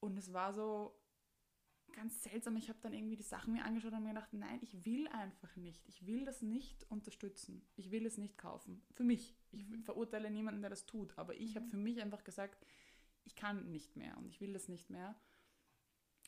Und 0.00 0.18
es 0.18 0.32
war 0.32 0.52
so 0.52 0.98
ganz 1.92 2.22
seltsam. 2.22 2.56
Ich 2.56 2.68
habe 2.68 2.78
dann 2.82 2.92
irgendwie 2.92 3.16
die 3.16 3.22
Sachen 3.22 3.54
mir 3.54 3.64
angeschaut 3.64 3.92
und 3.92 4.02
mir 4.02 4.10
gedacht, 4.10 4.32
nein, 4.32 4.58
ich 4.62 4.84
will 4.84 5.08
einfach 5.08 5.56
nicht. 5.56 5.86
Ich 5.88 6.06
will 6.06 6.24
das 6.24 6.42
nicht 6.42 6.84
unterstützen. 6.90 7.66
Ich 7.76 7.90
will 7.90 8.06
es 8.06 8.18
nicht 8.18 8.36
kaufen. 8.36 8.82
Für 8.92 9.04
mich. 9.04 9.34
Ich 9.52 9.64
verurteile 9.84 10.30
niemanden, 10.30 10.60
der 10.60 10.70
das 10.70 10.86
tut. 10.86 11.16
Aber 11.16 11.34
ich 11.34 11.56
habe 11.56 11.66
für 11.66 11.76
mich 11.76 12.02
einfach 12.02 12.24
gesagt, 12.24 12.66
ich 13.24 13.34
kann 13.34 13.70
nicht 13.70 13.96
mehr 13.96 14.16
und 14.18 14.26
ich 14.26 14.40
will 14.40 14.52
das 14.52 14.68
nicht 14.68 14.90
mehr. 14.90 15.16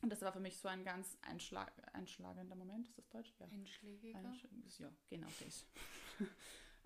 Und 0.03 0.11
das 0.11 0.23
war 0.23 0.33
für 0.33 0.41
mich 0.41 0.59
so 0.59 0.69
ein 0.69 0.85
ganz 0.85 1.19
einschlag 1.23 1.73
einschlagender 1.95 2.55
Moment. 2.55 2.87
Ist 2.87 2.99
das 2.99 3.09
Deutsch? 3.09 3.35
Ja. 3.41 3.47
Einschlägiger. 3.47 4.19
Einsch- 4.19 4.47
Ja, 4.79 4.93
genau 5.09 5.27
das. 5.45 5.67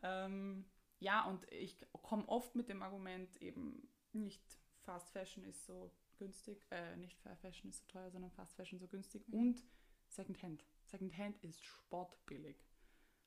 ähm, 0.02 0.64
ja, 1.00 1.24
und 1.26 1.50
ich 1.52 1.76
komme 2.02 2.26
oft 2.28 2.54
mit 2.54 2.68
dem 2.68 2.82
Argument 2.82 3.36
eben 3.42 3.88
nicht 4.12 4.42
Fast 4.82 5.10
Fashion 5.10 5.44
ist 5.44 5.64
so 5.66 5.92
günstig, 6.18 6.64
äh, 6.70 6.96
nicht 6.96 7.18
Fair 7.20 7.36
Fashion 7.36 7.70
ist 7.70 7.80
so 7.80 7.86
teuer, 7.88 8.10
sondern 8.10 8.30
Fast 8.32 8.54
Fashion 8.56 8.78
so 8.78 8.86
günstig 8.88 9.26
Mhm. 9.28 9.34
und 9.38 9.64
Second 10.08 10.42
Hand. 10.42 10.64
Second 10.84 11.16
Hand 11.16 11.38
ist 11.44 11.62
sportbillig. 11.62 12.56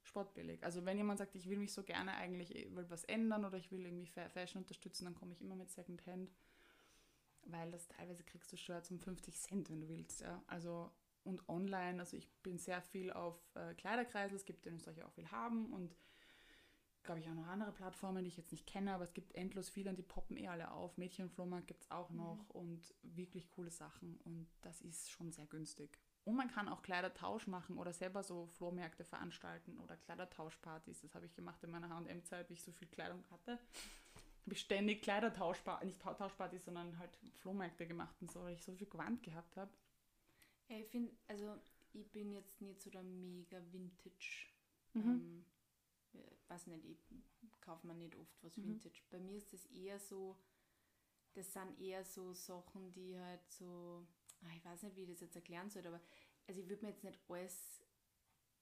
Sportbillig. 0.04 0.64
Also 0.64 0.86
wenn 0.86 0.98
jemand 0.98 1.18
sagt, 1.20 1.36
ich 1.36 1.50
will 1.50 1.58
mich 1.58 1.74
so 1.74 1.84
gerne 1.84 2.14
eigentlich, 2.16 2.54
ich 2.56 2.74
will 2.76 2.90
was 2.90 3.04
ändern 3.06 3.44
oder 3.46 3.58
ich 3.58 3.72
will 3.72 3.86
irgendwie 3.86 4.06
Fair 4.08 4.30
Fashion 4.30 4.62
unterstützen, 4.62 5.06
dann 5.06 5.16
komme 5.16 5.34
ich 5.34 5.42
immer 5.42 5.56
mit 5.56 5.70
Second 5.72 6.06
Hand, 6.06 6.32
weil 7.46 7.72
das 7.72 7.88
teilweise 7.88 8.24
kriegst 8.24 8.52
du 8.52 8.58
Shirts 8.58 8.92
um 8.92 9.00
50 9.00 9.40
Cent, 9.40 9.70
wenn 9.70 9.82
du 9.82 9.90
willst. 9.90 10.22
Ja? 10.22 10.44
Also 10.48 10.92
und 11.24 11.48
online, 11.50 12.00
also 12.00 12.18
ich 12.18 12.30
bin 12.44 12.60
sehr 12.60 12.82
viel 12.82 13.12
auf 13.12 13.36
äh, 13.56 13.74
Kleiderkreisel, 13.74 14.36
es 14.36 14.46
gibt 14.46 14.66
in 14.68 14.76
Österreich 14.76 15.04
auch 15.04 15.12
viel 15.12 15.30
haben 15.32 15.74
und 15.74 15.96
glaube 17.04 17.20
ich 17.20 17.30
auch 17.30 17.34
noch 17.34 17.48
andere 17.48 17.72
Plattformen, 17.72 18.24
die 18.24 18.30
ich 18.30 18.38
jetzt 18.38 18.52
nicht 18.52 18.68
kenne, 18.68 18.94
aber 18.94 19.04
es 19.04 19.14
gibt 19.14 19.34
endlos 19.36 19.70
viele 19.70 19.90
und 19.90 19.98
die 19.98 20.04
poppen 20.04 20.38
eh 20.38 20.48
alle 20.48 20.72
auf. 20.72 20.98
Mädchenflohmarkt 20.98 21.68
gibt 21.68 21.84
es 21.84 21.92
auch 21.92 22.12
noch 22.12 22.50
und 22.50 22.94
wirklich 23.04 23.50
coole 23.50 23.72
Sachen 23.72 24.18
und 24.24 24.48
das 24.62 24.82
ist 24.82 25.12
schon 25.12 25.32
sehr 25.32 25.46
günstig. 25.46 26.00
Und 26.26 26.36
man 26.36 26.50
kann 26.50 26.68
auch 26.68 26.82
Kleidertausch 26.82 27.46
machen 27.46 27.78
oder 27.78 27.94
selber 27.94 28.24
so 28.24 28.48
Flohmärkte 28.48 29.04
veranstalten 29.04 29.78
oder 29.78 29.96
Kleidertauschpartys. 29.96 31.02
Das 31.02 31.14
habe 31.14 31.28
ich 31.28 31.36
gemacht 31.36 31.64
in 31.64 31.70
meiner 31.70 31.90
H&M-Zeit, 31.90 32.50
wie 32.50 32.54
ich 32.54 32.64
so 32.64 32.72
viel 32.72 32.88
Kleidung 32.88 33.24
hatte. 33.30 33.60
Habe 34.46 34.54
ich 34.54 34.62
ständig 34.62 35.02
Kleidertauschpartys, 35.02 35.86
nicht 35.88 36.02
Tau- 36.02 36.14
Tauschpartys, 36.14 36.66
sondern 36.66 36.98
halt 37.00 37.10
Flohmärkte 37.40 37.86
gemacht 37.88 38.16
und 38.22 38.32
so, 38.32 38.44
weil 38.44 38.54
ich 38.54 38.64
so 38.64 38.74
viel 38.74 38.88
Gewand 38.88 39.22
gehabt 39.24 39.58
habe. 39.58 39.72
Ja, 40.68 40.78
ich 40.78 40.88
finde, 40.88 41.12
also 41.28 41.56
ich 41.94 42.12
bin 42.12 42.32
jetzt 42.34 42.62
nicht 42.62 42.82
so 42.82 42.90
der 42.90 43.04
mega 43.04 43.60
Vintage. 43.72 44.48
Mhm. 44.96 45.22
Ähm, 45.22 45.46
äh, 46.14 46.20
weiß 46.50 46.68
nicht, 46.68 46.86
ich 46.86 47.00
kaufe 47.62 47.88
mir 47.88 47.96
nicht 47.96 48.16
oft 48.18 48.44
was 48.44 48.58
Mhm. 48.58 48.80
Vintage. 48.80 49.02
Bei 49.12 49.20
mir 49.20 49.38
ist 49.38 49.54
das 49.54 49.66
eher 49.68 50.00
so, 50.00 50.38
das 51.34 51.54
sind 51.54 51.80
eher 51.80 52.04
so 52.06 52.34
Sachen, 52.34 52.92
die 52.94 53.20
halt 53.20 53.42
so, 53.50 54.06
ah, 54.44 54.54
ich 54.56 54.66
weiß 54.66 54.84
nicht, 54.84 54.96
wie 54.96 55.04
ich 55.04 55.10
das 55.12 55.22
jetzt 55.22 55.36
erklären 55.36 55.70
soll, 55.70 55.86
aber 55.88 56.02
also 56.48 56.62
ich 56.62 56.70
würde 56.70 56.84
mir 56.86 56.92
jetzt 56.92 57.04
nicht 57.04 57.20
alles 57.30 57.82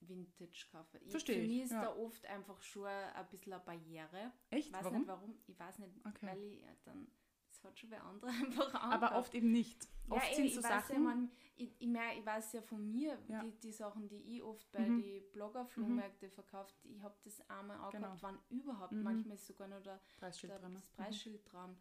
Vintage 0.08 0.66
kaufen. 0.72 1.00
Ich, 1.04 1.12
Versteh 1.12 1.34
Für 1.34 1.40
ich, 1.42 1.48
mich 1.50 1.62
ist 1.64 1.72
ja. 1.72 1.82
da 1.82 1.96
oft 1.96 2.26
einfach 2.26 2.62
schon 2.62 2.86
ein 2.88 3.28
bisschen 3.30 3.54
eine 3.54 3.64
Barriere. 3.64 4.32
Echt? 4.50 4.68
Ich 4.68 4.74
weiß 4.74 4.84
Warum? 4.86 4.98
nicht 5.00 5.08
warum, 5.08 5.40
ich 5.48 5.60
weiß 5.60 5.80
nicht, 5.80 5.98
Okay. 6.06 6.28
weil 6.28 6.44
ich 6.44 6.62
ja, 6.62 6.68
dann, 6.86 7.08
das 7.50 7.64
hat 7.64 7.80
schon 7.80 7.90
bei 7.90 8.00
anderen 8.02 8.30
einfach 8.46 8.74
Aber 8.76 8.94
angehört. 8.94 9.14
oft 9.16 9.36
eben 9.36 9.52
nicht. 9.52 9.88
Oft 10.10 10.30
ja, 10.30 10.36
sind 10.36 10.46
ich, 10.46 10.56
so 10.56 10.62
Sachen. 10.62 10.94
Ja, 10.94 11.00
man, 11.00 11.32
ich, 11.56 11.72
ich, 11.80 11.88
mein, 11.88 12.18
ich 12.20 12.26
weiß 12.26 12.54
ja 12.54 12.62
von 12.62 12.92
mir, 12.92 13.18
Ja. 13.28 13.42
die, 13.42 13.52
die 13.60 13.72
Sachen, 13.72 14.08
die 14.10 14.18
ich 14.36 14.44
oft 14.44 14.70
bei 14.72 14.88
Mhm. 14.90 15.02
den 15.02 15.32
Blogger-Flohmärkte 15.32 16.30
verkauft, 16.30 16.76
ich 16.84 17.02
habe 17.02 17.16
das 17.24 17.48
einmal 17.50 17.80
auch 17.80 17.92
Genau. 17.92 18.08
gehabt, 18.08 18.24
wann 18.24 18.40
überhaupt, 18.50 18.92
Mhm. 18.94 19.04
manchmal 19.04 19.36
ist 19.36 19.48
sogar 19.48 19.68
noch 19.68 19.82
der, 19.82 20.00
Preisschild 20.18 20.52
der, 20.52 20.60
dran. 20.60 20.74
ne? 20.74 20.80
das 20.80 20.88
Preisschild 20.88 21.52
dran. 21.52 21.78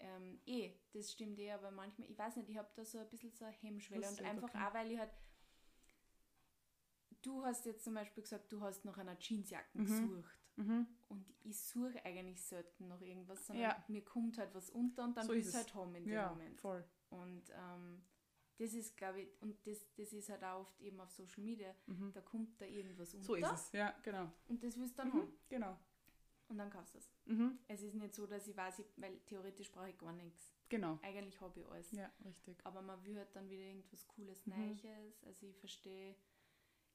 Ähm, 0.00 0.40
eh, 0.46 0.74
das 0.92 1.12
stimmt 1.12 1.38
eh, 1.38 1.52
aber 1.52 1.70
manchmal, 1.70 2.10
ich 2.10 2.18
weiß 2.18 2.36
nicht, 2.36 2.48
ich 2.50 2.56
habe 2.58 2.68
da 2.74 2.84
so 2.84 2.98
ein 2.98 3.08
bisschen 3.08 3.30
so 3.32 3.44
eine 3.44 3.54
Hemmschwelle 3.54 4.08
und 4.08 4.22
einfach 4.22 4.48
okay. 4.48 4.58
auch, 4.58 4.74
weil 4.74 4.90
ich 4.92 4.98
halt, 4.98 5.10
du 7.26 7.44
hast 7.44 7.64
jetzt 7.66 7.84
zum 7.84 7.94
Beispiel 7.94 8.22
gesagt, 8.22 8.52
du 8.52 8.60
hast 8.60 8.84
nach 8.84 8.98
einer 8.98 9.16
Jeansjacke 9.18 9.78
Mhm. 9.78 9.84
gesucht 9.86 10.38
Mhm. 10.56 10.86
und 11.08 11.24
ich 11.42 11.58
suche 11.60 12.04
eigentlich 12.04 12.42
selten 12.42 12.88
nach 12.88 13.00
irgendwas, 13.00 13.46
sondern 13.46 13.62
Ja. 13.64 13.84
mir 13.88 14.04
kommt 14.04 14.38
halt 14.38 14.54
was 14.54 14.70
unter 14.70 15.04
und 15.04 15.16
dann 15.16 15.26
So 15.26 15.32
will 15.32 15.38
ist 15.40 15.46
ich 15.48 15.54
es. 15.54 15.56
halt 15.56 15.74
haben 15.74 15.94
in 15.94 16.04
dem 16.04 16.12
Ja, 16.12 16.30
Moment. 16.30 16.60
voll. 16.60 16.84
Und 17.10 17.42
ähm, 17.50 18.02
das 18.58 18.72
ist, 18.72 18.96
glaube 18.96 19.22
ich, 19.22 19.28
und 19.42 19.56
das, 19.66 19.78
das 19.96 20.12
ist 20.12 20.28
halt 20.28 20.44
auch 20.44 20.60
oft 20.60 20.80
eben 20.80 21.00
auf 21.00 21.10
Social 21.10 21.42
Media, 21.42 21.74
Mhm. 21.86 22.12
da 22.12 22.20
kommt 22.20 22.60
da 22.60 22.66
irgendwas 22.66 23.12
unter 23.14 23.26
So 23.26 23.34
ist 23.34 23.50
es, 23.52 23.72
ja, 23.72 23.90
genau. 24.02 24.30
und 24.48 24.62
das 24.62 24.76
willst 24.76 24.92
du 24.98 25.02
dann 25.02 25.08
Mhm. 25.08 25.14
haben. 25.20 25.32
Genau. 25.48 25.78
Und 26.48 26.58
dann 26.58 26.70
kaufst 26.70 26.94
du 26.94 26.98
es. 26.98 27.10
Mhm. 27.24 27.58
Es 27.68 27.82
ist 27.82 27.94
nicht 27.94 28.14
so, 28.14 28.26
dass 28.26 28.46
ich 28.46 28.56
weiß, 28.56 28.78
ich, 28.80 28.86
weil 28.96 29.18
theoretisch 29.20 29.72
brauche 29.72 29.88
ich 29.90 29.98
gar 29.98 30.12
nichts. 30.12 30.52
Genau. 30.68 30.98
Eigentlich 31.02 31.40
habe 31.40 31.58
ich 31.60 31.66
alles. 31.66 31.90
Ja, 31.92 32.10
richtig. 32.24 32.58
Aber 32.64 32.82
man 32.82 33.02
will 33.04 33.16
halt 33.16 33.34
dann 33.34 33.48
wieder 33.48 33.62
irgendwas 33.62 34.06
Cooles, 34.08 34.46
Mhm. 34.46 34.52
Neues. 34.82 35.24
Also 35.24 35.46
ich 35.46 35.56
verstehe 35.56 36.14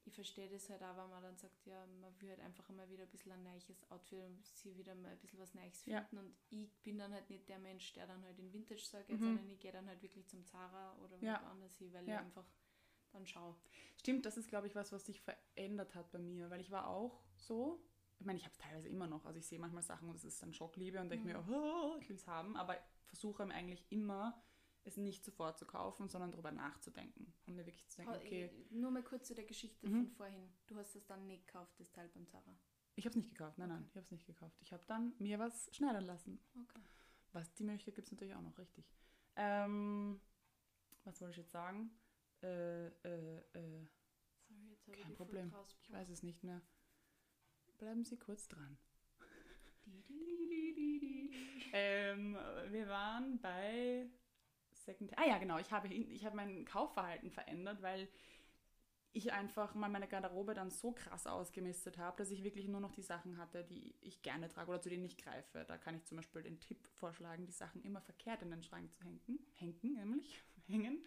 ich 0.05 0.15
verstehe 0.15 0.49
das 0.49 0.69
halt 0.69 0.81
auch, 0.83 0.97
wenn 0.97 1.09
man 1.09 1.23
dann 1.23 1.37
sagt, 1.37 1.65
ja, 1.65 1.85
man 2.01 2.19
will 2.21 2.29
halt 2.29 2.39
einfach 2.39 2.67
immer 2.69 2.89
wieder 2.89 3.03
ein 3.03 3.09
bisschen 3.09 3.31
ein 3.31 3.43
neues 3.43 3.65
Outfit 3.91 4.23
und 4.23 4.45
sie 4.45 4.75
wieder 4.77 4.95
mal 4.95 5.11
ein 5.11 5.19
bisschen 5.19 5.39
was 5.39 5.53
Neues 5.53 5.83
Ja. 5.85 6.01
finden. 6.01 6.17
Und 6.25 6.35
ich 6.49 6.81
bin 6.83 6.97
dann 6.97 7.13
halt 7.13 7.29
nicht 7.29 7.47
der 7.49 7.59
Mensch, 7.59 7.93
der 7.93 8.07
dann 8.07 8.23
halt 8.23 8.39
in 8.39 8.51
Vintage 8.51 8.81
sagt, 8.81 9.09
Mhm. 9.09 9.19
sondern 9.19 9.49
ich 9.49 9.59
gehe 9.59 9.71
dann 9.71 9.87
halt 9.87 10.01
wirklich 10.01 10.27
zum 10.27 10.43
Zara 10.45 10.95
oder 11.03 11.21
Ja. 11.21 11.41
woanders 11.43 11.77
hin, 11.77 11.93
weil 11.93 12.07
Ja. 12.07 12.15
ich 12.19 12.25
einfach 12.25 12.45
dann 13.11 13.25
schaue. 13.25 13.55
Stimmt, 13.97 14.25
das 14.25 14.37
ist, 14.37 14.47
glaube 14.49 14.67
ich, 14.67 14.75
was, 14.75 14.91
was 14.91 15.05
sich 15.05 15.21
verändert 15.21 15.95
hat 15.95 16.11
bei 16.11 16.19
mir, 16.19 16.49
weil 16.49 16.61
ich 16.61 16.71
war 16.71 16.87
auch 16.87 17.23
so. 17.35 17.83
Ich 18.19 18.25
meine, 18.25 18.37
ich 18.37 18.43
habe 18.43 18.51
es 18.51 18.57
teilweise 18.57 18.89
immer 18.89 19.07
noch. 19.07 19.25
Also 19.25 19.39
ich 19.39 19.47
sehe 19.47 19.59
manchmal 19.59 19.83
Sachen 19.83 20.09
und 20.09 20.15
es 20.15 20.25
ist 20.25 20.41
dann 20.41 20.53
Schockliebe 20.53 20.99
und 20.99 21.09
denke 21.09 21.25
Mhm. 21.27 21.33
mir, 21.33 21.45
oh, 21.49 21.97
ich 21.99 22.09
will 22.09 22.17
es 22.17 22.27
haben, 22.27 22.55
aber 22.57 22.77
versuche 23.05 23.43
eigentlich 23.43 23.85
immer, 23.91 24.41
es 24.85 24.97
nicht 24.97 25.23
sofort 25.25 25.57
zu 25.59 25.65
kaufen, 25.65 26.07
sondern 26.09 26.31
darüber 26.31 26.51
nachzudenken. 26.51 27.33
Und 27.45 27.55
mir 27.55 27.65
wirklich 27.65 27.87
zu 27.89 27.97
denken, 27.97 28.15
okay, 28.15 28.45
ich- 28.45 28.71
Nur 28.71 28.91
mal 28.91 29.03
kurz 29.03 29.27
zu 29.27 29.35
der 29.35 29.45
Geschichte 29.45 29.87
Mhm. 29.87 30.05
von 30.05 30.11
vorhin. 30.15 30.49
Du 30.67 30.75
hast 30.77 30.95
das 30.95 31.05
dann 31.05 31.27
nicht 31.27 31.45
gekauft, 31.47 31.79
das 31.79 31.91
Teil 31.91 32.09
beim 32.09 32.27
Zara. 32.27 32.55
ich 32.95 33.05
habe 33.05 33.11
es 33.11 33.15
nicht 33.17 33.29
gekauft. 33.29 33.57
Nein, 33.57 33.69
nein, 33.69 33.85
ich 33.87 33.95
habe 33.95 34.05
es 34.05 34.11
nicht 34.11 34.25
gekauft. 34.25 34.57
Ich 34.61 34.73
habe 34.73 34.83
dann 34.87 35.13
mir 35.19 35.39
was 35.39 35.69
schneidern 35.73 36.03
lassen. 36.05 36.39
Okay. 36.61 36.81
Was, 37.31 37.53
die 37.53 37.63
Möglichkeit 37.63 37.95
gibt 37.95 38.07
es 38.07 38.11
natürlich 38.11 38.33
auch 38.35 38.41
noch, 38.41 38.57
richtig. 38.57 38.85
Ähm, 39.35 40.19
was 41.03 41.21
wollte 41.21 41.31
ich 41.31 41.37
jetzt 41.37 41.51
sagen? 41.51 41.91
Äh, 42.41 42.87
äh, 42.87 43.37
äh, 43.53 43.85
Sorry, 44.47 44.69
jetzt 44.71 44.87
habe 44.87 44.95
ich 44.97 45.01
kein 45.03 45.15
voll 45.15 45.25
Problem. 45.27 45.53
Ich 45.83 45.91
weiß 45.91 46.09
es 46.09 46.23
nicht 46.23 46.43
mehr. 46.43 46.61
Bleiben 47.77 48.03
Sie 48.03 48.17
kurz 48.17 48.47
dran. 48.47 48.77
Ähm, 51.71 52.33
wir 52.71 52.87
waren 52.87 53.39
bei 53.41 54.09
Second. 54.89 55.17
Ah 55.17 55.25
ja, 55.27 55.37
genau. 55.37 55.57
Ich 55.59 55.71
habe, 55.71 55.87
ich 55.87 56.25
habe 56.25 56.35
mein 56.35 56.65
Kaufverhalten 56.65 57.29
verändert, 57.31 57.81
weil 57.81 58.07
ich 59.11 59.33
einfach 59.33 59.73
mal 59.75 59.89
meine 59.89 60.07
Garderobe 60.07 60.53
dann 60.53 60.69
so 60.69 60.91
krass 60.91 61.25
ausgemistet 61.25 61.97
habe, 61.97 62.17
dass 62.17 62.29
ich 62.31 62.43
wirklich 62.43 62.67
nur 62.67 62.79
noch 62.79 62.91
die 62.91 63.01
Sachen 63.01 63.37
hatte, 63.37 63.63
die 63.63 63.95
ich 64.01 64.21
gerne 64.21 64.47
trage 64.49 64.69
oder 64.69 64.81
zu 64.81 64.89
denen 64.89 65.05
ich 65.05 65.17
greife. 65.17 65.65
Da 65.67 65.77
kann 65.77 65.95
ich 65.95 66.05
zum 66.05 66.17
Beispiel 66.17 66.43
den 66.43 66.59
Tipp 66.59 66.87
vorschlagen, 66.93 67.45
die 67.45 67.51
Sachen 67.51 67.81
immer 67.83 68.01
verkehrt 68.01 68.41
in 68.43 68.51
den 68.51 68.61
Schrank 68.63 68.93
zu 68.93 69.03
hängen, 69.03 69.39
hängen 69.55 69.79
nämlich, 69.81 70.43
hängen, 70.67 71.03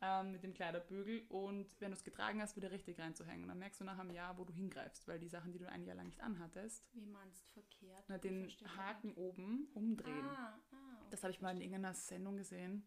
ähm, 0.00 0.32
mit 0.32 0.42
dem 0.44 0.54
Kleiderbügel 0.54 1.26
und 1.28 1.78
wenn 1.80 1.90
du 1.90 1.96
es 1.96 2.04
getragen 2.04 2.40
hast, 2.40 2.56
wieder 2.56 2.70
richtig 2.70 2.98
reinzuhängen. 2.98 3.48
Dann 3.48 3.58
merkst 3.58 3.80
du 3.80 3.84
nach 3.84 3.98
einem 3.98 4.10
Jahr, 4.10 4.36
wo 4.38 4.44
du 4.44 4.52
hingreifst, 4.54 5.06
weil 5.06 5.18
die 5.18 5.28
Sachen, 5.28 5.52
die 5.52 5.58
du 5.58 5.68
ein 5.68 5.84
Jahr 5.84 5.96
lang 5.96 6.06
nicht 6.06 6.20
anhattest, 6.20 6.86
Wie 6.94 7.06
meinst 7.06 7.48
verkehrt? 7.50 8.04
na, 8.08 8.16
den 8.18 8.44
das 8.44 8.76
Haken 8.76 9.08
nicht. 9.08 9.18
oben 9.18 9.68
umdrehen. 9.74 10.24
Ah, 10.24 10.58
ah, 10.72 11.06
Das 11.10 11.20
okay, 11.20 11.22
habe 11.24 11.30
ich 11.32 11.40
mal 11.42 11.50
in 11.54 11.60
irgendeiner 11.60 11.94
Sendung 11.94 12.36
gesehen 12.38 12.86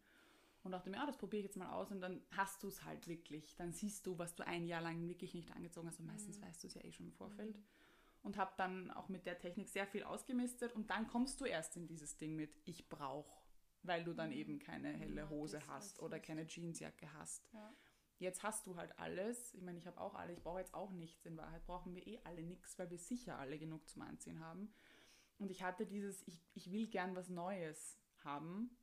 und 0.63 0.71
dachte 0.71 0.89
mir, 0.89 0.99
ah, 1.01 1.05
das 1.05 1.17
probiere 1.17 1.39
ich 1.41 1.45
jetzt 1.45 1.57
mal 1.57 1.71
aus 1.71 1.91
und 1.91 2.01
dann 2.01 2.21
hast 2.31 2.61
du 2.63 2.67
es 2.67 2.83
halt 2.83 3.07
wirklich. 3.07 3.55
Dann 3.55 3.71
siehst 3.71 4.05
du, 4.05 4.17
was 4.17 4.35
du 4.35 4.45
ein 4.45 4.65
Jahr 4.65 4.81
lang 4.81 5.07
wirklich 5.07 5.33
nicht 5.33 5.51
angezogen 5.51 5.87
hast 5.87 5.99
und 5.99 6.05
meistens 6.07 6.37
Mhm. 6.37 6.43
weißt 6.43 6.63
du 6.63 6.67
es 6.67 6.73
ja 6.73 6.83
eh 6.83 6.91
schon 6.91 7.05
im 7.07 7.13
Vorfeld. 7.13 7.57
Und 8.21 8.35
habe 8.37 8.51
dann 8.57 8.91
auch 8.91 9.07
mit 9.07 9.25
der 9.25 9.39
Technik 9.39 9.69
sehr 9.69 9.87
viel 9.87 10.03
ausgemistet 10.03 10.73
und 10.73 10.89
dann 10.89 11.07
kommst 11.07 11.39
du 11.39 11.45
erst 11.45 11.77
in 11.77 11.87
dieses 11.87 12.17
Ding 12.17 12.35
mit, 12.35 12.51
ich 12.65 12.89
brauche, 12.89 13.31
weil 13.83 14.03
du 14.03 14.13
dann 14.13 14.29
Mhm. 14.31 14.35
eben 14.35 14.59
keine 14.59 14.89
helle 14.91 15.29
Hose 15.29 15.65
hast 15.67 16.01
oder 16.01 16.19
keine 16.19 16.45
Jeansjacke 16.45 17.13
hast. 17.13 17.47
Ja. 17.53 17.73
Jetzt 18.17 18.43
hast 18.43 18.67
du 18.67 18.75
halt 18.75 18.99
alles. 18.99 19.53
Ich 19.53 19.61
meine, 19.61 19.77
ich 19.77 19.87
habe 19.87 20.01
auch 20.01 20.15
alle. 20.15 20.33
Ich 20.33 20.41
brauche 20.43 20.59
jetzt 20.59 20.73
auch 20.73 20.91
nichts. 20.91 21.25
In 21.25 21.37
Wahrheit 21.37 21.65
brauchen 21.65 21.95
wir 21.95 22.05
eh 22.05 22.19
alle 22.25 22.43
nichts, 22.43 22.77
weil 22.77 22.89
wir 22.89 22.97
sicher 22.97 23.39
alle 23.39 23.57
genug 23.57 23.87
zum 23.87 24.01
Anziehen 24.01 24.41
haben. 24.41 24.73
Und 25.37 25.49
ich 25.51 25.63
hatte 25.63 25.85
dieses, 25.85 26.21
ich, 26.27 26.41
ich 26.53 26.69
will 26.69 26.87
gern 26.87 27.15
was 27.15 27.29
Neues 27.29 27.97
haben. 28.25 28.77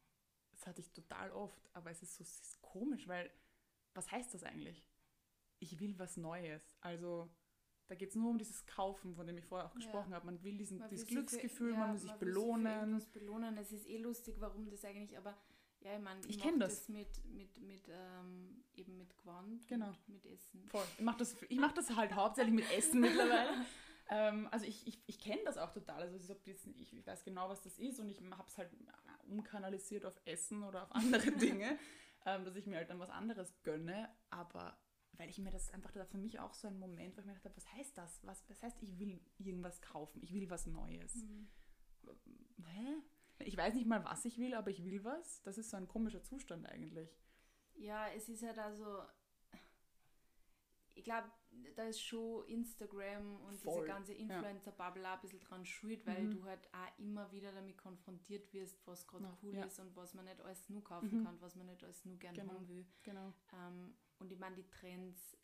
Das 0.56 0.66
hatte 0.66 0.80
ich 0.80 0.90
total 0.92 1.30
oft. 1.32 1.70
Aber 1.74 1.90
es 1.90 2.02
ist 2.02 2.16
so 2.16 2.22
es 2.22 2.40
ist 2.40 2.62
komisch, 2.62 3.06
weil 3.08 3.30
was 3.94 4.10
heißt 4.10 4.34
das 4.34 4.42
eigentlich? 4.42 4.82
Ich 5.58 5.78
will 5.80 5.98
was 5.98 6.16
Neues. 6.16 6.76
Also 6.80 7.30
Da 7.88 7.94
geht 7.94 8.08
es 8.10 8.16
nur 8.16 8.30
um 8.30 8.36
dieses 8.38 8.66
Kaufen, 8.66 9.14
von 9.14 9.26
dem 9.28 9.38
ich 9.38 9.44
vorher 9.44 9.66
auch 9.68 9.70
Ja. 9.74 9.76
gesprochen 9.76 10.12
habe. 10.12 10.26
Man 10.26 10.42
will 10.42 10.58
diesen, 10.58 10.78
Man 10.78 10.88
dieses 10.90 11.06
sich 11.06 11.14
für- 11.16 11.20
Glücksgefühl, 11.24 11.72
ja, 11.72 11.78
man 11.78 11.92
will 11.92 11.98
sich 12.00 12.10
will 12.10 12.18
belohnen. 12.18 12.98
Sich 13.00 13.08
belohnen. 13.12 13.56
Es 13.58 13.70
ist 13.70 13.86
eh 13.86 13.98
lustig, 13.98 14.40
warum 14.40 14.68
das 14.68 14.84
eigentlich, 14.84 15.16
aber 15.16 15.36
ja, 15.82 15.94
ich 15.96 16.02
meine, 16.02 16.20
Ich 16.26 16.38
mach 16.38 16.44
kenn 16.46 16.58
das. 16.58 16.88
mit, 16.88 17.24
mit, 17.26 17.56
mit 17.60 17.84
ähm, 17.88 18.64
eben 18.74 18.98
mit 18.98 19.16
Gewand 19.16 19.68
Genau. 19.68 19.92
mit 20.08 20.26
Essen. 20.26 20.66
Voll. 20.68 20.84
Ich 20.98 21.04
mache 21.04 21.18
das, 21.18 21.36
ich 21.48 21.58
mach 21.60 21.70
das 21.72 21.94
halt 21.94 22.12
hauptsächlich 22.14 22.54
mit 22.54 22.68
Essen 22.72 22.98
mittlerweile. 23.00 23.50
Ähm, 24.08 24.48
also 24.50 24.66
ich, 24.66 24.86
ich, 24.86 25.02
ich 25.06 25.18
kenne 25.18 25.42
das 25.44 25.58
auch 25.58 25.72
total. 25.72 26.02
Also 26.02 26.16
ich, 26.16 26.92
ich, 26.92 27.06
weiß 27.06 27.24
genau, 27.24 27.48
was 27.48 27.60
das 27.62 27.78
ist 27.78 27.98
und 28.00 28.08
ich 28.08 28.20
habe 28.20 28.48
es 28.48 28.58
halt 28.58 28.70
umkanalisiert 29.28 30.04
auf 30.04 30.20
Essen 30.24 30.62
oder 30.62 30.84
auf 30.84 30.92
andere 30.92 31.30
Dinge, 31.32 31.78
ähm, 32.24 32.44
dass 32.44 32.56
ich 32.56 32.66
mir 32.66 32.76
halt 32.76 32.90
dann 32.90 33.00
was 33.00 33.10
anderes 33.10 33.52
gönne. 33.62 34.08
Aber 34.30 34.78
weil 35.12 35.30
ich 35.30 35.38
mir 35.38 35.50
das 35.50 35.70
einfach, 35.70 35.90
da 35.92 36.00
war 36.00 36.06
für 36.06 36.18
mich 36.18 36.38
auch 36.38 36.54
so 36.54 36.68
ein 36.68 36.78
Moment, 36.78 37.16
wo 37.16 37.20
ich 37.20 37.26
mir 37.26 37.32
gedacht 37.32 37.46
habe, 37.46 37.56
was 37.56 37.72
heißt 37.72 37.96
das? 37.98 38.20
Was, 38.24 38.48
was 38.48 38.62
heißt, 38.62 38.82
ich 38.82 38.98
will 38.98 39.20
irgendwas 39.38 39.80
kaufen? 39.80 40.22
Ich 40.22 40.32
will 40.32 40.48
was 40.50 40.66
Neues. 40.66 41.14
Mhm. 41.14 41.48
Hä? 42.64 42.96
Ich 43.40 43.56
weiß 43.56 43.74
nicht 43.74 43.86
mal, 43.86 44.04
was 44.04 44.24
ich 44.24 44.38
will, 44.38 44.54
aber 44.54 44.70
ich 44.70 44.84
will 44.84 45.04
was. 45.04 45.42
Das 45.42 45.58
ist 45.58 45.70
so 45.70 45.76
ein 45.76 45.88
komischer 45.88 46.22
Zustand 46.22 46.66
eigentlich. 46.66 47.10
Ja, 47.74 48.08
es 48.08 48.28
ist 48.28 48.42
halt 48.42 48.58
also, 48.58 49.02
ich 50.94 51.04
glaube, 51.04 51.30
da 51.76 51.84
ist 51.84 52.00
schon 52.02 52.44
Instagram 52.46 53.40
und 53.42 53.56
Voll, 53.58 53.74
diese 53.74 53.86
ganze 53.86 54.12
Influencer-Bubble 54.14 55.08
ein 55.08 55.20
bisschen 55.20 55.40
dran 55.40 55.64
schuld, 55.66 56.04
weil 56.06 56.24
Mhm. 56.24 56.30
du 56.30 56.44
halt 56.44 56.68
auch 56.72 56.98
immer 56.98 57.30
wieder 57.32 57.52
damit 57.52 57.76
konfrontiert 57.78 58.52
wirst, 58.52 58.86
was 58.86 59.06
gerade 59.06 59.26
cool 59.42 59.54
ja. 59.54 59.64
ist 59.64 59.78
und 59.78 59.94
was 59.96 60.14
man 60.14 60.24
nicht 60.24 60.40
alles 60.40 60.68
nur 60.68 60.82
kaufen 60.84 61.18
Mhm. 61.18 61.24
kann, 61.24 61.40
was 61.40 61.54
man 61.56 61.66
nicht 61.66 61.82
alles 61.84 62.04
nur 62.04 62.16
gerne 62.18 62.38
Genau. 62.38 62.52
haben 62.54 62.68
will. 62.68 62.86
Genau. 63.02 63.32
Ähm, 63.52 63.94
und 64.18 64.32
ich 64.32 64.38
meine, 64.38 64.56
die 64.56 64.68
Trends, 64.70 65.36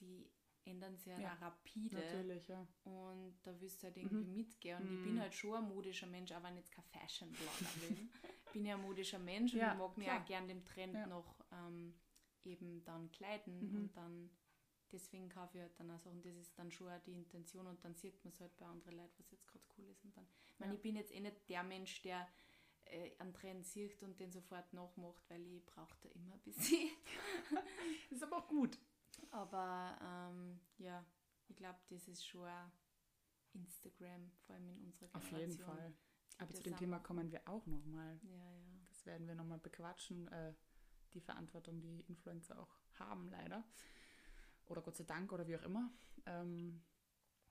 die 0.00 0.30
ändern 0.64 0.96
sich 0.96 1.06
ja, 1.06 1.20
Ja, 1.20 1.34
auch 1.34 1.40
rapide. 1.42 1.96
Natürlich, 1.96 2.48
ja. 2.48 2.66
Und 2.84 3.34
da 3.42 3.60
willst 3.60 3.82
du 3.82 3.86
halt 3.86 3.96
irgendwie 3.96 4.26
mitgehen. 4.26 4.76
Und 4.82 4.90
ich 4.90 4.98
Mhm. 4.98 5.02
bin 5.02 5.20
halt 5.20 5.34
schon 5.34 5.54
ein 5.56 5.68
modischer 5.68 6.06
Mensch, 6.06 6.30
auch 6.32 6.42
wenn 6.42 6.54
ich 6.56 6.60
jetzt 6.64 6.72
kein 6.72 6.84
Fashion-Blogger 6.84 7.88
bin. 7.88 8.10
bin 8.52 8.64
ja 8.66 8.76
ein 8.76 8.82
modischer 8.82 9.18
Mensch 9.18 9.54
und 9.54 9.60
ich 9.60 9.74
mag 9.74 9.96
mich 9.96 10.06
klar. 10.06 10.20
auch 10.20 10.24
gern 10.26 10.46
dem 10.48 10.64
Trend 10.64 11.06
noch 11.08 11.40
ähm, 11.52 11.94
eben 12.44 12.84
dann 12.84 13.10
kleiden 13.10 13.60
Mhm. 13.60 13.76
und 13.76 13.96
dann 13.96 14.30
deswegen 14.92 15.28
kaufe 15.28 15.56
ich 15.58 15.62
halt 15.62 15.78
dann 15.78 15.90
auch 15.90 15.98
Sachen. 15.98 16.22
Das 16.22 16.36
ist 16.36 16.58
dann 16.58 16.70
schon 16.70 16.88
auch 16.88 17.00
die 17.00 17.12
Intention 17.12 17.66
und 17.66 17.84
dann 17.84 17.94
sieht 17.94 18.22
man 18.24 18.32
es 18.32 18.40
halt 18.40 18.56
bei 18.58 18.66
anderen 18.66 18.96
Leuten, 18.96 19.14
was 19.18 19.30
jetzt 19.30 19.46
gerade 19.48 19.64
cool 19.78 19.86
ist. 19.88 20.04
Und 20.04 20.16
dann, 20.16 20.26
ich 20.52 20.58
meine, 20.60 20.72
Ja. 20.72 20.76
ich 20.76 20.82
bin 20.82 20.96
jetzt 20.96 21.12
eh 21.12 21.20
nicht 21.20 21.48
der 21.48 21.62
Mensch, 21.62 22.02
der 22.02 22.28
äh, 22.84 23.10
einen 23.18 23.32
Trend 23.32 23.64
sieht 23.66 24.02
und 24.02 24.18
den 24.20 24.30
sofort 24.32 24.72
nachmacht, 24.72 25.22
weil 25.30 25.46
ich 25.46 25.64
brauche 25.64 25.96
da 26.02 26.08
immer 26.10 26.32
ein 26.34 26.40
bisschen. 26.40 26.90
Das 27.50 27.60
ist 28.10 28.22
aber 28.22 28.38
auch 28.38 28.48
gut. 28.48 28.78
Aber 29.30 29.98
ähm, 30.02 30.60
ja, 30.78 31.04
ich 31.48 31.56
glaube, 31.56 31.78
das 31.88 32.08
ist 32.08 32.26
schon 32.26 32.48
Instagram, 33.54 34.30
vor 34.46 34.54
allem 34.56 34.68
in 34.68 34.84
unserer 34.84 35.14
Auf 35.14 35.22
Generation. 35.28 35.50
jeden 35.50 35.64
Fall. 35.64 35.94
Aber 36.38 36.54
zu 36.54 36.62
dem 36.62 36.76
Thema 36.76 36.98
kommen 36.98 37.30
wir 37.30 37.46
auch 37.46 37.66
nochmal. 37.66 38.18
Ja, 38.22 38.30
ja. 38.52 38.80
Das 38.88 39.04
werden 39.06 39.26
wir 39.28 39.34
nochmal 39.34 39.58
bequatschen. 39.58 40.28
Äh, 40.28 40.54
die 41.12 41.20
Verantwortung, 41.20 41.80
die 41.82 42.00
Influencer 42.08 42.58
auch 42.58 42.74
haben, 42.98 43.28
leider. 43.28 43.64
Oder 44.72 44.82
Gott 44.82 44.96
sei 44.96 45.04
Dank 45.04 45.32
oder 45.32 45.46
wie 45.46 45.56
auch 45.56 45.62
immer. 45.62 45.90
Ähm, 46.26 46.82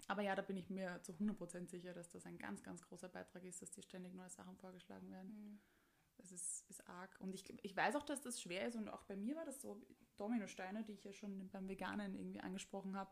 aber 0.08 0.24
ja, 0.24 0.36
da 0.36 0.42
bin 0.42 0.58
ich 0.58 0.70
mir 0.70 1.00
zu 1.04 1.14
100% 1.14 1.70
sicher, 1.70 1.94
dass 1.94 2.10
das 2.10 2.26
ein 2.26 2.38
ganz, 2.38 2.64
ganz 2.64 2.82
großer 2.82 3.08
Beitrag 3.08 3.44
ist, 3.44 3.62
dass 3.62 3.72
dir 3.72 3.84
ständig 3.84 4.14
neue 4.14 4.30
Sachen 4.30 4.58
vorgeschlagen 4.58 5.10
werden. 5.12 5.32
Mhm. 5.32 5.60
Das 6.18 6.32
ist, 6.32 6.70
ist 6.70 6.88
arg. 6.90 7.16
Und 7.20 7.34
ich, 7.34 7.46
ich 7.64 7.76
weiß 7.76 7.96
auch, 7.96 8.04
dass 8.04 8.22
das 8.22 8.42
schwer 8.42 8.68
ist. 8.68 8.76
Und 8.76 8.90
auch 8.90 9.04
bei 9.04 9.16
mir 9.16 9.36
war 9.36 9.46
das 9.46 9.62
so, 9.62 9.82
Dominosteine, 10.18 10.84
die 10.84 10.94
ich 10.94 11.04
ja 11.04 11.14
schon 11.14 11.50
beim 11.50 11.70
Veganen 11.70 12.16
irgendwie 12.16 12.42
angesprochen 12.42 12.96
habe, 12.96 13.12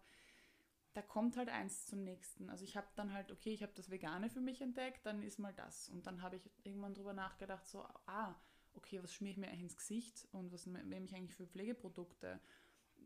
da 0.94 1.02
kommt 1.02 1.38
halt 1.38 1.50
eins 1.50 1.86
zum 1.86 2.04
nächsten. 2.04 2.50
Also 2.50 2.64
ich 2.64 2.76
habe 2.76 2.88
dann 2.96 3.14
halt, 3.14 3.32
okay, 3.32 3.54
ich 3.54 3.62
habe 3.62 3.74
das 3.76 3.90
Vegane 3.90 4.30
für 4.30 4.42
mich 4.42 4.62
entdeckt, 4.62 5.06
dann 5.06 5.22
ist 5.22 5.40
mal 5.40 5.54
das. 5.54 5.90
Und 5.90 6.08
dann 6.08 6.22
habe 6.22 6.36
ich 6.36 6.52
irgendwann 6.64 6.96
drüber 6.96 7.14
nachgedacht, 7.14 7.68
so, 7.68 7.84
ah, 8.08 8.36
okay, 8.74 9.02
was 9.02 9.14
schmier 9.14 9.32
ich 9.32 9.38
mir 9.38 9.48
eigentlich 9.48 9.62
ins 9.62 9.78
Gesicht 9.78 10.28
und 10.32 10.52
was 10.52 10.66
nehme 10.66 11.06
ich 11.06 11.16
eigentlich 11.16 11.36
für 11.36 11.48
Pflegeprodukte? 11.48 12.40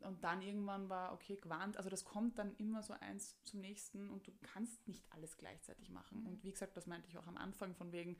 Und 0.03 0.23
dann 0.23 0.41
irgendwann 0.41 0.89
war, 0.89 1.13
okay, 1.13 1.37
Quant, 1.37 1.77
also 1.77 1.89
das 1.89 2.03
kommt 2.05 2.37
dann 2.39 2.55
immer 2.57 2.83
so 2.83 2.93
eins 2.93 3.41
zum 3.43 3.61
nächsten 3.61 4.09
und 4.09 4.27
du 4.27 4.31
kannst 4.41 4.87
nicht 4.87 5.05
alles 5.11 5.37
gleichzeitig 5.37 5.89
machen. 5.89 6.21
Mhm. 6.21 6.27
Und 6.27 6.43
wie 6.43 6.51
gesagt, 6.51 6.77
das 6.77 6.87
meinte 6.87 7.07
ich 7.09 7.17
auch 7.17 7.27
am 7.27 7.37
Anfang 7.37 7.75
von 7.75 7.91
wegen, 7.91 8.17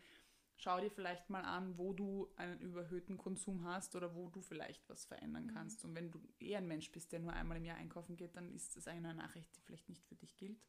schau 0.55 0.79
dir 0.79 0.91
vielleicht 0.91 1.29
mal 1.29 1.43
an, 1.43 1.77
wo 1.77 1.93
du 1.93 2.31
einen 2.35 2.59
überhöhten 2.59 3.17
Konsum 3.17 3.63
hast 3.65 3.95
oder 3.95 4.15
wo 4.15 4.29
du 4.29 4.41
vielleicht 4.41 4.87
was 4.89 5.05
verändern 5.05 5.47
Mhm. 5.47 5.53
kannst. 5.53 5.83
Und 5.83 5.95
wenn 5.95 6.11
du 6.11 6.21
eher 6.39 6.59
ein 6.59 6.67
Mensch 6.67 6.91
bist, 6.91 7.11
der 7.11 7.19
nur 7.19 7.33
einmal 7.33 7.57
im 7.57 7.65
Jahr 7.65 7.77
einkaufen 7.77 8.15
geht, 8.15 8.35
dann 8.35 8.51
ist 8.53 8.75
das 8.75 8.87
eine 8.87 9.13
Nachricht, 9.13 9.55
die 9.55 9.61
vielleicht 9.61 9.89
nicht 9.89 10.05
für 10.05 10.15
dich 10.15 10.35
gilt. 10.37 10.61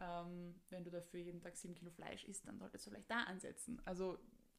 Ähm, 0.00 0.60
wenn 0.70 0.84
du 0.84 0.90
dafür 0.90 1.20
jeden 1.20 1.40
Tag 1.40 1.56
sieben 1.56 1.74
Kilo 1.74 1.90
Fleisch 1.90 2.24
isst, 2.24 2.46
dann 2.46 2.58
solltest 2.58 2.86
du 2.86 2.90
vielleicht 2.90 3.10
da 3.10 3.22
ansetzen. 3.24 3.80
Also, 3.84 4.18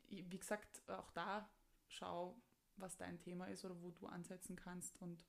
wie 0.09 0.37
gesagt, 0.37 0.87
auch 0.89 1.11
da 1.11 1.49
schau, 1.87 2.41
was 2.77 2.97
dein 2.97 3.19
Thema 3.19 3.45
ist 3.45 3.65
oder 3.65 3.79
wo 3.81 3.91
du 3.91 4.07
ansetzen 4.07 4.55
kannst. 4.55 5.01
Und 5.01 5.25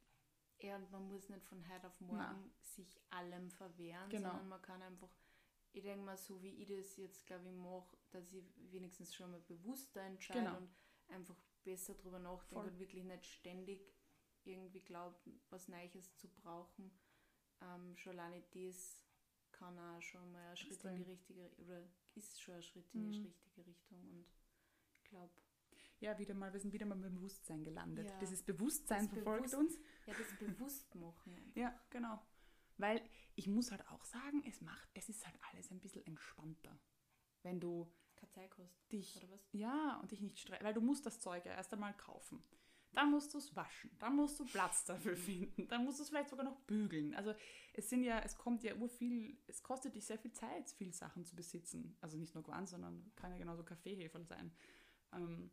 Ja, 0.60 0.76
und 0.76 0.90
man 0.90 1.06
muss 1.08 1.28
nicht 1.28 1.44
von 1.44 1.66
heute 1.68 1.86
auf 1.86 2.00
morgen 2.00 2.16
Nein. 2.18 2.50
sich 2.60 2.98
allem 3.10 3.50
verwehren, 3.50 4.08
Genau. 4.08 4.30
sondern 4.30 4.48
man 4.48 4.62
kann 4.62 4.82
einfach, 4.82 5.10
ich 5.72 5.82
denke 5.82 6.04
mal, 6.04 6.16
so 6.16 6.42
wie 6.42 6.62
ich 6.62 6.68
das 6.68 6.96
jetzt, 6.96 7.26
glaube 7.26 7.48
ich, 7.48 7.54
mache, 7.54 7.96
dass 8.10 8.32
ich 8.32 8.44
wenigstens 8.70 9.14
schon 9.14 9.30
mal 9.32 9.40
bewusster 9.40 10.00
entscheide 10.02 10.40
Genau. 10.44 10.56
und 10.56 10.70
einfach 11.08 11.36
besser 11.64 11.94
drüber 11.94 12.18
nachdenke 12.18 12.54
Voll. 12.54 12.72
und 12.72 12.78
wirklich 12.78 13.04
nicht 13.04 13.26
ständig 13.26 13.92
irgendwie 14.44 14.80
glaube, 14.80 15.16
was 15.50 15.68
Neues 15.68 16.14
zu 16.16 16.28
brauchen. 16.28 16.90
Ähm, 17.60 17.96
schon 17.96 18.12
alleine 18.18 18.42
das 18.52 19.00
kann 19.52 19.78
auch 19.78 20.00
schon 20.02 20.32
mal 20.32 20.50
ein 20.50 20.56
Schritt 20.56 20.70
in 20.70 20.74
Extrem. 20.76 20.96
die 20.96 21.02
richtige, 21.10 21.50
oder 21.58 21.82
ist 22.14 22.40
schon 22.40 22.54
ein 22.56 22.62
Schritt 22.62 22.94
in 22.94 23.10
die 23.10 23.18
Mhm. 23.18 23.24
richtige 23.26 23.66
Richtung 23.66 24.00
und 24.10 24.26
ich 24.92 25.04
glaube, 25.04 25.32
ja, 26.04 26.18
wieder 26.18 26.34
mal, 26.34 26.52
wir 26.52 26.60
sind 26.60 26.72
wieder 26.72 26.86
mal 26.86 26.96
beim 26.96 27.14
Bewusstsein 27.14 27.64
gelandet. 27.64 28.08
Ja. 28.10 28.18
Dieses 28.18 28.42
Bewusstsein 28.42 29.04
Das 29.06 29.14
verfolgt 29.14 29.50
Bewusst- 29.50 29.54
uns. 29.56 29.78
ja, 30.06 30.14
das 30.14 30.38
bewusst 30.38 30.94
machen. 30.94 31.34
Ja, 31.56 31.78
genau. 31.90 32.20
Weil 32.76 33.00
ich 33.36 33.46
muss 33.48 33.70
halt 33.70 33.86
auch 33.88 34.04
sagen, 34.04 34.42
es 34.46 34.60
macht, 34.60 34.88
es 34.94 35.08
ist 35.08 35.24
halt 35.26 35.36
alles 35.50 35.70
ein 35.70 35.80
bisschen 35.80 36.04
entspannter. 36.06 36.78
Wenn 37.42 37.60
du 37.60 37.90
kostet, 38.16 38.50
dich, 38.90 39.16
oder 39.16 39.30
was? 39.30 39.40
ja, 39.52 39.98
und 40.00 40.10
dich 40.10 40.20
nicht 40.20 40.38
stresst, 40.38 40.62
weil 40.64 40.74
du 40.74 40.80
musst 40.80 41.04
das 41.06 41.20
Zeug 41.20 41.44
ja 41.46 41.52
erst 41.52 41.72
einmal 41.72 41.96
kaufen. 41.96 42.42
Dann 42.92 43.10
musst 43.10 43.34
du 43.34 43.38
es 43.38 43.54
waschen, 43.56 43.90
dann 43.98 44.14
musst 44.16 44.38
du 44.38 44.44
Platz 44.44 44.84
dafür 44.84 45.16
finden, 45.16 45.66
dann 45.68 45.84
musst 45.84 45.98
du 45.98 46.04
es 46.04 46.08
vielleicht 46.10 46.30
sogar 46.30 46.44
noch 46.44 46.58
bügeln. 46.60 47.14
Also 47.14 47.34
es 47.74 47.88
sind 47.90 48.02
ja, 48.04 48.20
es 48.20 48.36
kommt 48.38 48.62
ja 48.62 48.74
ur 48.76 48.88
viel, 48.88 49.36
es 49.48 49.62
kostet 49.62 49.94
dich 49.96 50.06
sehr 50.06 50.18
viel 50.18 50.32
Zeit, 50.32 50.70
viel 50.70 50.92
Sachen 50.92 51.24
zu 51.24 51.34
besitzen. 51.36 51.96
Also 52.00 52.16
nicht 52.18 52.34
nur 52.34 52.44
Quan, 52.44 52.66
sondern 52.66 53.10
kann 53.16 53.32
ja 53.32 53.38
genauso 53.38 53.64
Kaffeeheferl 53.64 54.24
sein. 54.24 54.52
Ähm, 55.12 55.50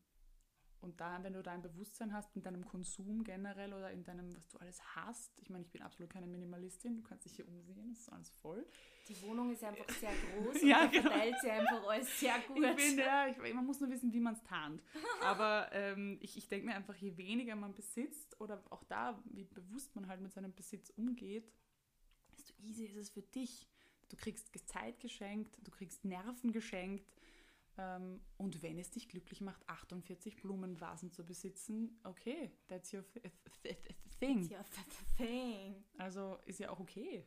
und 0.81 0.99
da, 0.99 1.21
wenn 1.23 1.33
du 1.33 1.43
da 1.43 1.51
ein 1.51 1.61
Bewusstsein 1.61 2.11
hast 2.11 2.35
in 2.35 2.41
deinem 2.41 2.65
Konsum 2.65 3.23
generell 3.23 3.73
oder 3.73 3.91
in 3.91 4.03
deinem, 4.03 4.35
was 4.35 4.47
du 4.49 4.57
alles 4.57 4.81
hast, 4.95 5.39
ich 5.39 5.49
meine, 5.49 5.63
ich 5.63 5.71
bin 5.71 5.81
absolut 5.83 6.11
keine 6.11 6.25
Minimalistin, 6.25 6.95
du 6.95 7.03
kannst 7.03 7.25
dich 7.25 7.35
hier 7.35 7.47
umsehen, 7.47 7.89
das 7.89 7.99
ist 7.99 8.09
alles 8.11 8.29
voll. 8.41 8.65
Die 9.07 9.21
Wohnung 9.21 9.51
ist 9.51 9.63
einfach 9.63 9.87
sehr 9.99 10.11
groß 10.11 10.61
Ja, 10.63 10.83
und 10.83 10.95
da 10.95 10.99
genau. 10.99 11.09
verteilt 11.11 11.35
sie 11.41 11.51
einfach 11.51 11.87
alles 11.87 12.19
sehr 12.19 12.39
gut. 12.47 12.63
Ich 12.63 12.75
bin, 12.75 12.97
ja, 12.97 13.27
ich, 13.27 13.53
man 13.53 13.65
muss 13.65 13.79
nur 13.79 13.89
wissen, 13.91 14.11
wie 14.11 14.19
man 14.19 14.33
es 14.33 14.43
tarnt. 14.43 14.81
Aber 15.21 15.69
ähm, 15.71 16.17
ich, 16.19 16.35
ich 16.37 16.47
denke 16.47 16.65
mir 16.65 16.75
einfach, 16.75 16.95
je 16.95 17.15
weniger 17.15 17.55
man 17.55 17.75
besitzt 17.75 18.39
oder 18.41 18.63
auch 18.71 18.83
da, 18.85 19.21
wie 19.25 19.43
bewusst 19.43 19.95
man 19.95 20.07
halt 20.07 20.21
mit 20.21 20.33
seinem 20.33 20.53
Besitz 20.53 20.89
umgeht, 20.91 21.51
desto 22.33 22.53
easy 22.63 22.85
ist 22.85 22.95
es 22.97 23.09
für 23.11 23.21
dich. 23.21 23.67
Du 24.09 24.17
kriegst 24.17 24.49
Zeit 24.67 24.99
geschenkt, 24.99 25.57
du 25.63 25.71
kriegst 25.71 26.03
Nerven 26.03 26.51
geschenkt. 26.51 27.07
Ähm, 27.77 28.21
und 28.37 28.61
wenn 28.61 28.77
es 28.77 28.91
dich 28.91 29.07
glücklich 29.07 29.41
macht, 29.41 29.67
48 29.69 30.37
Blumenvasen 30.41 31.11
zu 31.11 31.25
besitzen, 31.25 31.99
okay, 32.03 32.51
that's 32.67 32.93
your 32.93 33.03
th 33.13 33.23
th 33.63 33.83
th 33.83 33.95
thing. 34.19 34.49
Thing. 35.17 35.83
Also 35.97 36.37
ist 36.45 36.59
ja 36.59 36.69
auch 36.69 36.79
okay. 36.79 37.25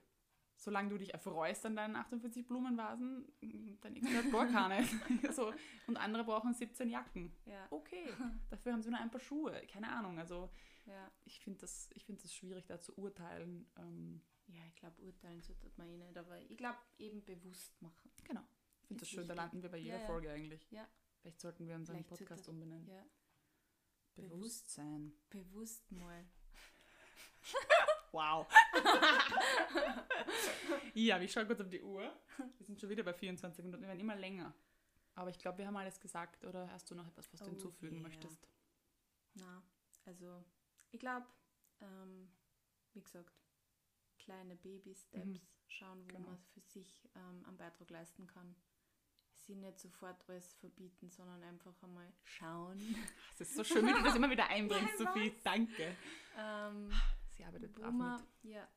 Solange 0.57 0.91
du 0.91 0.99
dich 0.99 1.13
erfreust 1.13 1.67
an 1.67 1.75
deinen 1.77 1.97
48 1.97 2.47
Blumenvasen, 2.47 3.27
dann 3.81 4.31
gar 4.31 4.47
keine. 4.47 4.85
so, 5.33 5.53
und 5.89 5.97
andere 5.97 6.25
brauchen 6.25 6.55
17 6.55 6.89
Jacken. 6.91 7.33
Ja, 7.45 7.67
Okay, 7.71 8.07
dafür 8.51 8.73
haben 8.73 8.83
sie 8.83 8.91
nur 8.91 9.01
ein 9.01 9.11
paar 9.11 9.21
Schuhe. 9.21 9.61
Keine 9.67 9.91
Ahnung. 9.91 10.19
Also 10.19 10.51
ja. 10.87 11.11
ich 11.25 11.41
finde 11.41 11.61
das, 11.61 11.91
ich 11.95 12.05
find 12.05 12.23
das 12.23 12.33
schwierig, 12.33 12.67
da 12.67 12.81
zu 12.81 12.97
urteilen. 12.97 13.67
Ähm, 13.79 14.23
Ja, 14.47 14.63
ich 14.69 14.77
glaube, 14.77 15.01
urteilen 15.03 15.43
sollte 15.43 15.71
man 15.77 15.89
eh 15.89 15.97
nicht, 15.97 16.17
aber 16.17 16.39
ich 16.41 16.57
glaube, 16.57 16.79
eben 16.99 17.25
bewusst 17.25 17.81
machen. 17.83 18.11
genau. 18.25 18.43
Ich 18.85 18.89
finde 18.89 19.01
das 19.01 19.09
schön, 19.09 19.27
da 19.27 19.35
landen 19.35 19.63
wir 19.63 19.71
bei 19.71 19.79
jeder 19.79 19.99
Ja. 19.99 20.07
Folge 20.07 20.31
eigentlich. 20.31 20.71
Ja. 20.71 20.87
Vielleicht 21.23 21.41
sollten 21.41 21.67
wir 21.67 21.75
unseren 21.75 22.05
Vielleicht 22.05 22.09
Podcast 22.27 22.49
umbenennen. 22.49 22.87
Ja, 22.87 23.05
Bewusstsein. 24.15 25.15
bewusst 25.31 25.91
mal. 25.91 26.25
Wow. 28.13 28.47
ja, 30.95 31.19
ich 31.21 31.33
schaue 31.33 31.47
kurz 31.47 31.61
auf 31.61 31.69
die 31.69 31.83
Uhr. 31.83 32.13
Wir 32.59 32.67
sind 32.67 32.81
schon 32.81 32.91
wieder 32.91 33.03
bei 33.03 33.13
24 33.15 33.65
Minuten. 33.65 33.83
Wir 33.83 33.89
werden 33.89 34.01
immer 34.01 34.17
länger. 34.17 34.55
Aber 35.15 35.31
ich 35.31 35.39
glaube, 35.39 35.59
wir 35.59 35.67
haben 35.67 35.77
alles 35.77 36.01
gesagt. 36.01 36.45
Oder 36.45 36.71
hast 36.71 36.91
du 36.91 36.95
noch 36.95 37.07
etwas, 37.07 37.33
was 37.33 37.41
du 37.41 37.47
Oh 37.47 37.51
hinzufügen 37.51 37.97
yeah. 37.97 38.03
möchtest? 38.03 38.49
Na, 39.35 39.63
also 40.05 40.45
ich 40.91 41.01
glaube, 41.01 41.27
ähm, 41.81 42.31
wie 42.93 43.03
gesagt, 43.03 43.33
kleine 44.19 44.57
Baby-Steps 44.57 45.27
Mhm. 45.27 45.41
schauen, 45.69 46.03
wo 46.05 46.09
Genau. 46.17 46.29
man 46.31 46.39
für 46.39 46.61
sich 46.61 47.09
ähm, 47.15 47.45
einen 47.47 47.57
Beitrag 47.57 47.91
leisten 47.91 48.27
kann. 48.27 48.55
Sie 49.47 49.55
nicht 49.55 49.79
sofort 49.79 50.29
alles 50.29 50.55
verbieten, 50.55 51.11
sondern 51.11 51.43
einfach 51.43 51.75
einmal 51.83 52.13
schauen. 52.23 52.79
Es 53.35 53.41
ist 53.43 53.55
so 53.57 53.65
schön, 53.65 53.87
wie 53.87 53.93
du 53.93 54.03
das 54.03 54.15
immer 54.17 54.31
wieder 54.31 54.49
einbringst, 54.49 54.95
ich 54.99 54.99
Sophie. 54.99 55.35
Danke. 55.45 55.97
ähm, 56.39 56.91
Sie 57.31 57.45
arbeitet 57.45 57.77
wo 57.77 57.83
brav 57.83 57.93
man, 57.93 58.21
mit. 58.43 58.53
ja, 58.55 58.69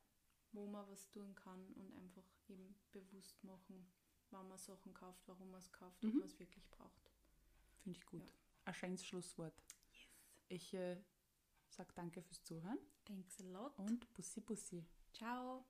wo 0.52 0.66
man 0.66 0.86
was 0.88 1.08
tun 1.10 1.34
kann 1.34 1.64
und 1.74 1.92
einfach 1.96 2.24
eben 2.48 2.74
bewusst 2.92 3.42
machen, 3.44 3.90
wann 4.30 4.48
man 4.48 4.58
Sachen 4.58 4.92
kauft, 4.94 5.22
warum 5.26 5.50
man 5.50 5.60
es 5.60 5.72
kauft, 5.72 6.04
ob 6.04 6.12
Mhm. 6.12 6.18
man 6.20 6.28
es 6.28 6.38
wirklich 6.38 6.68
braucht. 6.70 7.10
Finde 7.82 7.98
ich 7.98 8.04
gut. 8.06 8.20
Ja. 8.26 8.32
Ein 8.66 8.74
schönes 8.74 9.06
Schlusswort. 9.06 9.54
Ich 10.48 10.74
äh, 10.74 10.96
sage 11.68 11.92
danke 11.94 12.22
fürs 12.22 12.42
Zuhören 12.42 12.78
Thanks 13.04 13.40
a 13.40 13.44
lot. 13.44 13.78
und 13.78 14.12
Bussi 14.14 14.40
Bussi. 14.40 14.84
Ciao. 15.12 15.64